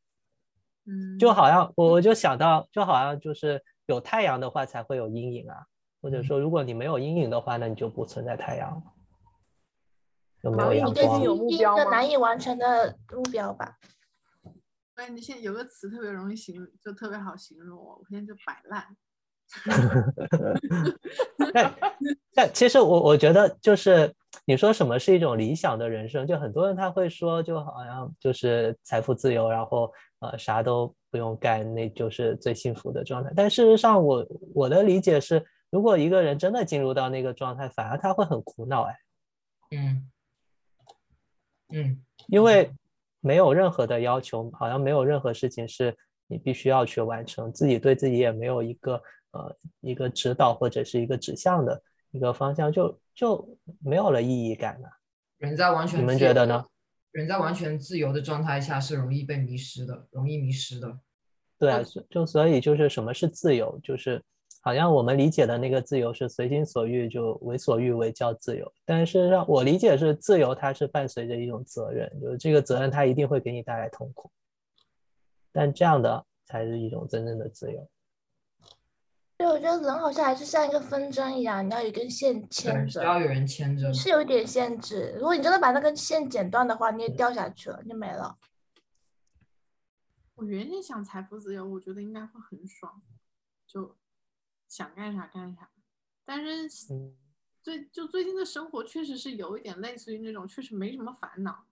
[0.86, 5.66] 嗯，就好像我我就想到，就好像就是有太阳的话才会有阴影啊，
[6.04, 8.84] 或者说如果你没有阴影的话，那你就不存在太阳了，
[10.44, 11.42] 就没有毛衣阳光你最近有了。
[11.42, 13.78] 目标吗一个难以完成的目标吧。
[14.96, 18.86] 哎，你现在有个词特别容易形容，就特别好形容我，我现在就摆烂。
[21.54, 21.74] 但
[22.34, 24.14] 但其实我我觉得就是
[24.46, 29.90] 你说什么是一种理想的人生，就很多人他会说，就好像就是财富自由，然后
[30.20, 33.32] 呃啥都不用干，那就是最幸福的状态。
[33.36, 35.42] 但事实上我，我的理解是，
[35.74, 38.96] 如果一个人真的进入到那个状态，反而他会很苦恼，哎。
[39.72, 40.12] 嗯，
[41.74, 42.72] 嗯，因为
[43.22, 45.98] 没有任何的要求，好像没有任何事情是
[46.28, 49.02] 你必须要去完成，自己对自己也没有一个
[49.32, 54.88] 呃一个指导或者是一个指向的一个方向，就就没有了意义感了。
[55.40, 56.64] 人在完全你们觉得呢？
[57.14, 61.00] 人在完全自由的状态下是容易被迷失的，容易迷失的。
[61.58, 64.24] 对啊，就所以就是什么是自由，就是
[64.66, 68.72] 好像我们理解的那个自由是随心所欲，就为所欲为叫自由。
[68.86, 74.32] 但是让我理解是自由，它是伴随着一种责任，就是这个责任它一定会给你带来痛苦，
[75.52, 77.90] 但这样的才是一种真正的自由。
[79.36, 83.94] 对，我觉得人好像还是像一个风筝一样，你要有一根线，牵着，需要有人牵着。
[83.94, 85.14] 是有一点限制。
[85.18, 88.38] 如果你真的把那根线剪断的话，你也掉下去了，就没了。
[90.36, 93.02] 我原先想财富自由，我觉得应该会很爽，
[93.68, 93.94] 就
[94.74, 95.70] 想干啥干啥。
[96.26, 97.16] 但是嗯，
[97.62, 101.66] 最就最近的生活确实是有一点类似于那种，确实没什么烦恼。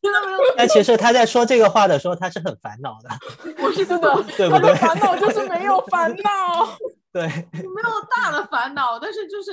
[0.00, 3.10] 真的没有，但其实他在说这个话的时候，他是很烦恼的，
[3.64, 6.78] 我是真的，对不对他的烦恼就是没有烦恼。
[7.10, 9.52] 对没有大的烦恼，但是就是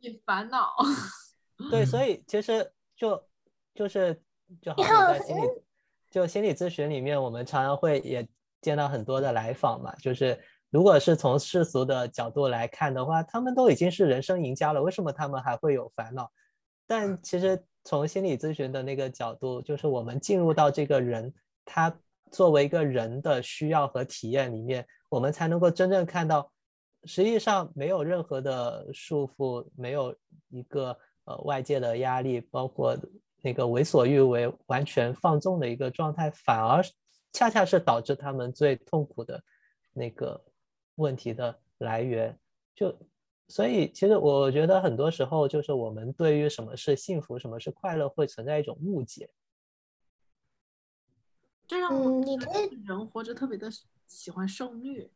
[0.00, 0.76] 也烦恼。
[1.70, 3.26] 对，嗯所以其实就
[3.74, 4.22] 就是
[4.62, 5.48] 就好比在心理
[6.16, 8.26] 就心理咨询里面，我们常常会也
[8.62, 16.32] 见到很多的来访嘛，就是如果是从世俗的角度来看的话，他们都已经是人生赢家了，为什么他们还会有烦恼？
[16.86, 21.34] 但其实从心理咨询的那个角度，就是我们进入到这个人
[21.66, 21.94] 他
[22.32, 26.50] 作为一个人的需要和体验里面，我们才能够真正看到，
[27.04, 30.16] 实际上没有任何的束缚，没有
[30.48, 32.96] 一个呃外界的压力，包括
[33.46, 36.82] 那个为所欲为、完全放纵的一个状态，反而
[37.32, 39.40] 恰恰是导致他们最痛苦的
[39.92, 40.44] 那个
[40.96, 42.36] 问题的来源。
[42.74, 42.92] 就
[43.46, 49.30] 所以，其实我觉得很多时候就是我们对于什么是幸福、什么是快乐，会存在一种误解。
[51.68, 53.70] 这让我嗯，觉得你可以人活着特别的
[54.08, 55.08] 喜欢受虐。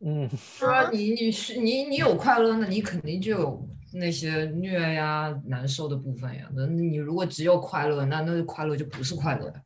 [0.00, 0.28] 嗯，
[0.58, 6.50] 对啊，你你是你你有快乐，那你肯定就有那些虐呀、难受的部分呀。
[6.54, 9.64] 那你如果只有快乐，那那快乐就不是快乐呀。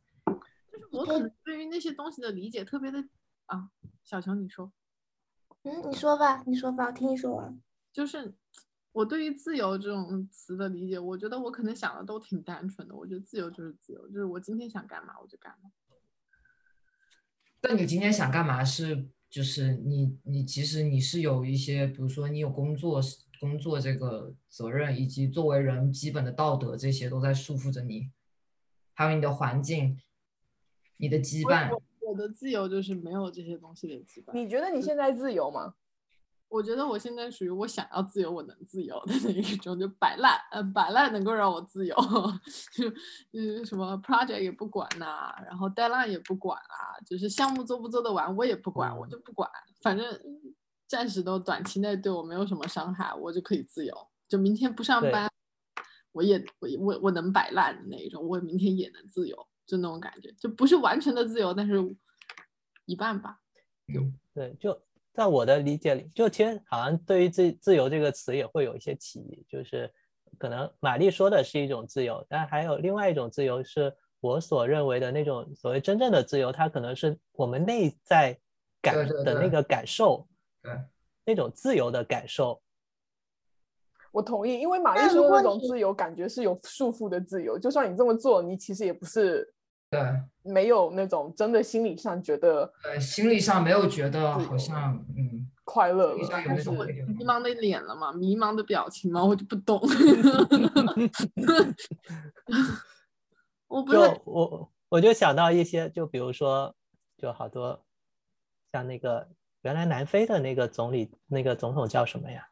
[0.71, 3.03] 就是我可能对于那些东西的理解特别的
[3.45, 3.69] 啊，
[4.03, 4.71] 小强你说，
[5.63, 7.61] 嗯，你说吧，你说吧，我听你说完。
[7.93, 8.33] 就是
[8.91, 12.95] 我对于自由这种词的理解，我觉得我可能想的都挺单纯的。
[12.95, 15.69] 我觉得自由就是自由，就是我今天想干嘛我就干嘛。
[17.61, 23.01] 但你今天想干嘛是，就是你你其实你是有一些，比如说你有工作
[23.39, 28.09] 工作这个责任，以及作为人基本的道德，这些都在束缚着你，
[28.93, 29.99] 还有你的环境、
[30.97, 31.71] 你的羁绊。
[31.71, 31.81] 我
[32.11, 34.33] 我的自由就是没有这些东西的羁绊。
[34.33, 35.75] 你觉得你现在自由吗？
[36.47, 41.95] 我觉得我现在属于我想要自由，我能自由的那一种，就摆烂，呃，摆烂能够让我自由，
[42.71, 42.89] 就
[43.33, 49.49] 就是什么 project 也不管呐、然后 deadline 也不管啊，就是项目做不做得完我也不管，我就不管，
[49.81, 50.05] 反正
[50.87, 53.95] 暂时都短期内对我没有什么伤害，我就可以自由。
[54.27, 55.29] 就明天不上班，
[56.11, 61.75] 我也我我我能摆烂的那一种，我明天也能自由，就那种感觉，就不是完全的自由，但是
[62.85, 63.39] 一半吧。
[64.33, 64.79] 对，就
[65.13, 69.91] 在我的理解里，就其实好像对于自自由这个词也会有一些歧义，就是
[70.37, 78.37] 可能玛丽说的是一种自由，但还有另外一种自由是我所认为的那种所谓真正的自由，它可能是我们内在
[78.81, 80.27] 感的那个感受，
[80.65, 80.73] 对，
[81.25, 82.59] 那种自由的感受。
[84.11, 89.53] 我同意，因为玛丽说的那种自由感觉是有束缚的自由，就算你这么做，你其实也不是
[89.89, 90.01] 对
[90.41, 99.79] 没有那种真的心理上觉得呃，心理上没有觉得好像嗯，快乐了但是迷茫的脸了嘛，迷茫的表情嘛，我就不懂。
[103.67, 106.73] 我不就我我就想到一些，就比如说，
[107.17, 107.83] 就好多
[108.71, 109.27] 像那个
[109.65, 112.47] 原来南非的那个总理，那个总统叫什么呀？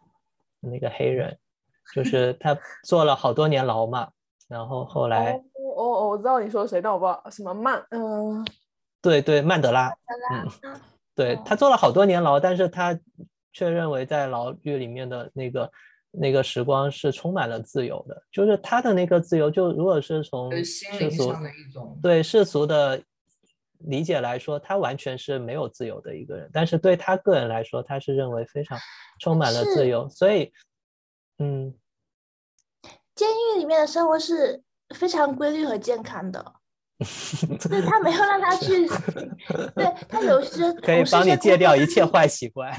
[0.60, 1.38] 那个黑人，
[1.94, 4.10] 就是他坐了好多年牢嘛，
[4.48, 5.44] 然后后来哦
[5.76, 8.44] 哦哦，我知道你说谁，但我不知道什么曼，嗯、
[9.00, 9.96] 对对曼德拉，啦
[10.64, 10.82] 嗯，
[11.14, 13.00] 对他坐了好多年牢，但是他
[13.52, 15.72] 却认为在牢狱里面的那个
[16.10, 23.00] 那个时光是充满了自由的，就是他的那个自由，就如果是从世俗灵上的一种对世俗的
[23.86, 28.78] 理解来说，他完全是没有自由的一个人，但是对他个人来说，他是认为非常
[29.20, 30.52] 充满了自由，所以，
[31.40, 31.74] 嗯，
[33.16, 34.62] 监狱里面的生活是
[34.96, 36.54] 非常规律和健康的，
[37.00, 38.88] 就是他没有让他去，
[39.76, 42.72] 对他有些可以帮你戒掉一切 坏习惯。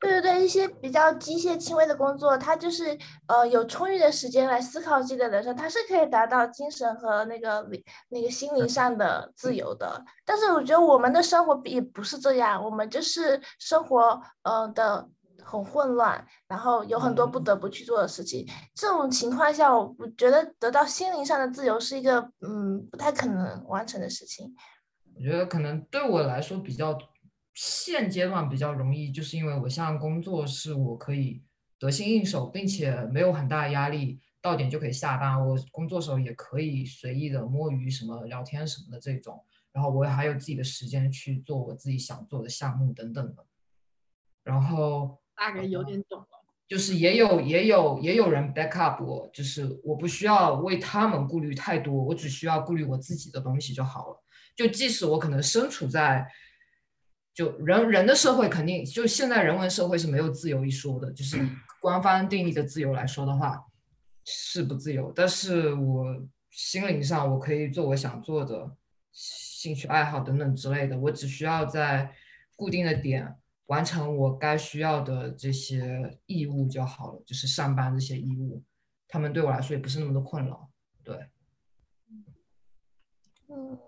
[0.00, 2.96] 对对对，一些比较机械轻微的工作，他就是
[3.26, 7.66] 呃有充裕的时间来思考自己的人生，他是可以达到精神和那个
[8.10, 10.04] 那个心灵上的自由的。
[10.24, 15.08] 但是我觉得我们的生活也不是这样，我们就是生活呃的
[15.42, 18.46] 很混乱，然后有很多不得不去做的事情。
[18.76, 24.54] 这种情况下，我觉得得到心灵上的自由是一个嗯不太可能完成的事情。
[25.16, 26.96] 我觉得可能对我来说比较
[27.60, 31.42] 现阶段比较容易，就是因为我现在工作是我可以
[31.76, 35.44] 得心应手，并且没有很大的压力，到点就可以下班。
[35.44, 43.44] 我工作时候也可以随意的摸鱼、什么聊天什么的这种，然后我还有自己的时间去做我自己想做的项目等等的。
[44.44, 46.26] 然后大概有点懂了。
[46.68, 54.22] 就是也有也有也有人 back up 我，就是我不需要为他们顾虑太多，我只需要顾虑我自己的东西就好了。
[54.54, 56.24] 就即使我可能身处在，
[57.38, 61.38] 就人人的社会肯定就现在人文社会是没有自由一说的，就是
[61.80, 63.64] 官方定义的自由来说的话
[64.24, 66.20] 是不自由，但是我
[66.50, 68.68] 心灵上我可以做我想做的
[69.12, 72.12] 兴趣爱好等等之类的，我只需要在
[72.56, 73.36] 固定的点
[73.66, 78.64] 完成我该需要的这些义务就好了，就是上班这些义务，
[79.06, 80.68] 他们对我来说也不是那么的困扰，
[81.04, 81.16] 对。
[83.48, 83.78] 嗯。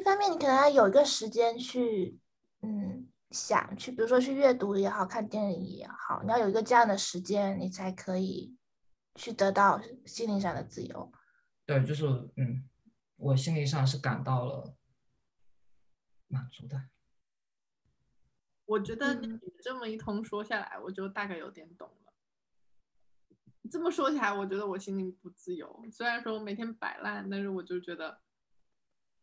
[0.00, 2.18] 一方面，你可能要有一个时间去，
[2.62, 8.56] 嗯，想去，比如说去阅读也好看电影也好，你要有一个这样的时间，你才可以
[9.16, 11.12] 去得到心灵上的自由。
[11.66, 12.66] 对，就是嗯，
[13.16, 14.74] 我心理上是感到了
[16.28, 16.82] 满足的。
[18.64, 22.12] 我觉得你这么一通说下来，我就大概有点懂了。
[23.70, 25.84] 这么说起来，我觉得我心灵不自由。
[25.92, 28.22] 虽然说我每天摆烂，但是我就觉得。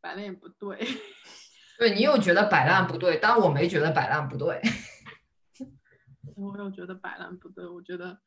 [0.01, 0.77] 摆烂也不对，
[1.77, 4.61] 对你有觉得摆烂不对，但我没觉得摆烂不对。
[6.35, 8.19] 我有觉得摆烂不对，我觉得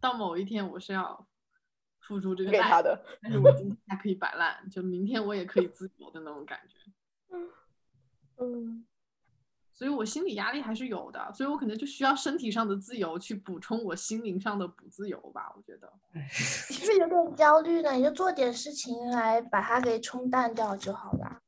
[0.00, 1.26] 到某一天我是要
[2.00, 6.76] 付出这个代价的，但是我今天还可以摆烂，就明天我也可以自由的那种感觉。
[8.36, 8.84] 嗯，
[9.74, 15.52] 所以我心理压力还是有的，所以我可能就需要身体上的自由去补充我心灵上的不自由吧。
[15.56, 15.92] 我觉得
[16.30, 17.92] 是不是有点焦虑呢？
[17.92, 21.40] 你就做点事情来把它给冲淡掉就好了。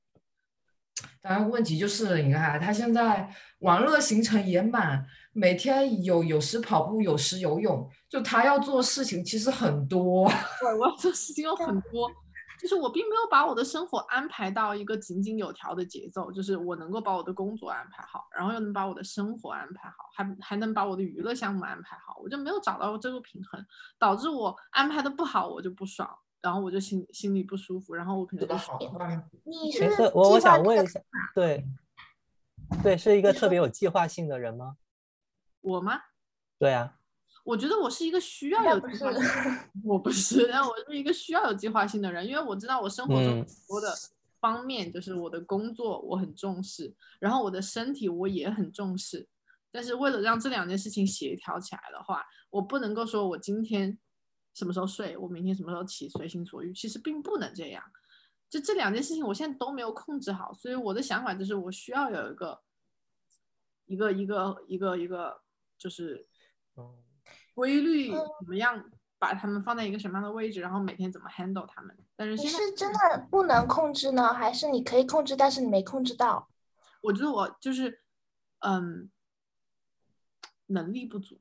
[1.20, 10.28] 当然，问题就是你看他现在玩乐行程也满，每天有有时跑步，有时游泳，就他要做事情其实很多。
[10.60, 12.10] 对，我要做事情有很多。
[12.66, 23.64] 就是我并没有把我的生活安排到一个井井有条的节奏，就是我能够把我的工作安排好，然后又能把我的生活安排好，还还能把我的娱乐项目安排好，我就没有找到这个平衡，
[24.00, 26.10] 导致我安排的不好，我就不爽，
[26.42, 28.76] 然后我就心心里不舒服，然后我可能就好。
[29.44, 30.98] 你是我我想问一下，
[31.36, 31.64] 对，
[32.82, 34.76] 对，是一个特别有计划性的人吗？
[35.60, 36.00] 我吗？
[36.58, 36.98] 对啊。
[37.46, 39.30] 我觉得我是一个需要有计划的人，
[39.84, 43.94] 我不是，但我是一个需要有计划性的人，因为我知道我生活中很多的
[44.40, 49.28] 方面，就是我的工作我很重视，然后我的身体我也很重视，
[49.70, 53.96] 但是为了让这两件事情协调起来的话，我不能够说我今天
[54.52, 57.80] 什么时候睡，我明天什么时候起，随心所欲，其实并不能这样，
[58.50, 62.60] 就这两件事情我现在都没有控制好，所以我的想法就是我需要有一个
[63.86, 65.42] 一个一个一个一个
[65.78, 66.26] 就是。
[67.56, 68.84] 规律怎么样？
[69.18, 70.60] 把他们放在一个什么样的位置？
[70.60, 71.96] 然后每天怎么 handle 他们？
[72.14, 76.50] 但是你是真的不能控制呢，还是你可以控制，但是你没控制到？
[77.00, 78.02] 我觉得我就是，
[78.58, 79.10] 嗯，
[80.66, 81.40] 能力不足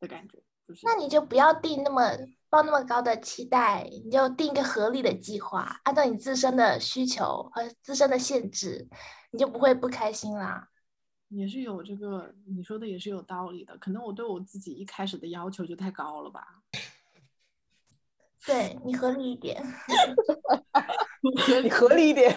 [0.00, 0.42] 的感觉。
[0.66, 2.10] 就是，那你就不要定那么
[2.48, 8.88] 抱那么高的期待，你就定一个合理的计划，按照你自身的需求和自身的限制，
[9.30, 10.69] 你就不会不开心啦。
[11.30, 13.76] 也是有这个，你说的也是有道理的。
[13.78, 16.44] 可能我对我自己一开始的要求就太高了吧？
[18.46, 19.62] 对你合理一点，
[21.46, 22.34] 合理合理一点，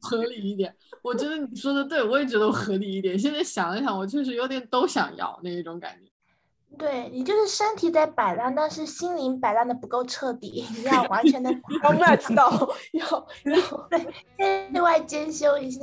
[0.00, 0.74] 合理一点。
[1.02, 3.18] 我觉得你说的对，我也觉得我合理一点。
[3.18, 6.10] 现在想一想，我确实有点都想要那一种感觉。
[6.78, 11.50] 对你就是身体在摆烂，但是心灵摆烂的不够彻底，你要完全的
[11.84, 12.50] 要 match 到，
[12.92, 13.06] 要
[13.52, 15.82] 要对内外兼修一下。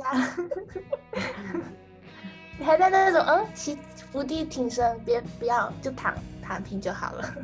[2.58, 3.76] 你还在那种嗯，起
[4.10, 7.34] 伏地挺身，别不要就躺躺平就好了。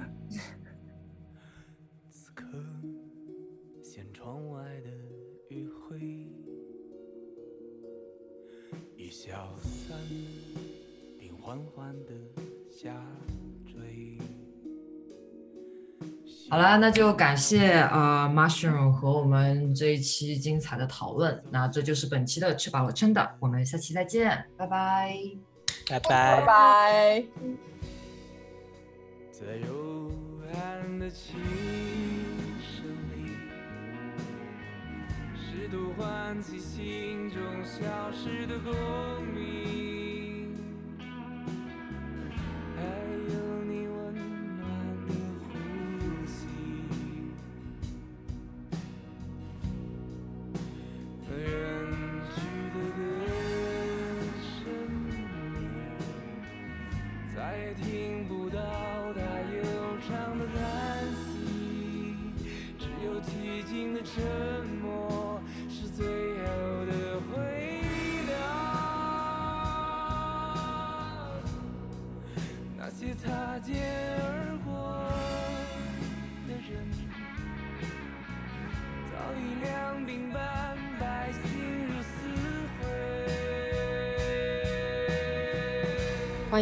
[2.11, 2.47] 此刻，
[3.83, 4.91] 掀窗外的
[5.49, 5.99] 余晖，
[8.97, 9.99] 已消散，
[11.19, 12.13] 并缓缓的
[12.71, 12.95] 下
[16.53, 21.43] 好了，那就感谢呃 Mushroom 和我们这一期精彩的讨论。
[21.51, 25.17] 那这就是本期的吃饱了撑的，我们下期再见，拜拜。
[25.89, 26.45] 拜拜拜。
[26.47, 27.25] 拜。
[29.33, 30.11] 在幽
[30.53, 31.41] 暗的琴
[32.61, 32.85] 声
[33.17, 33.33] 里，
[35.35, 37.81] 试图唤起心中消
[38.13, 38.71] 失的共
[39.25, 39.62] 鸣，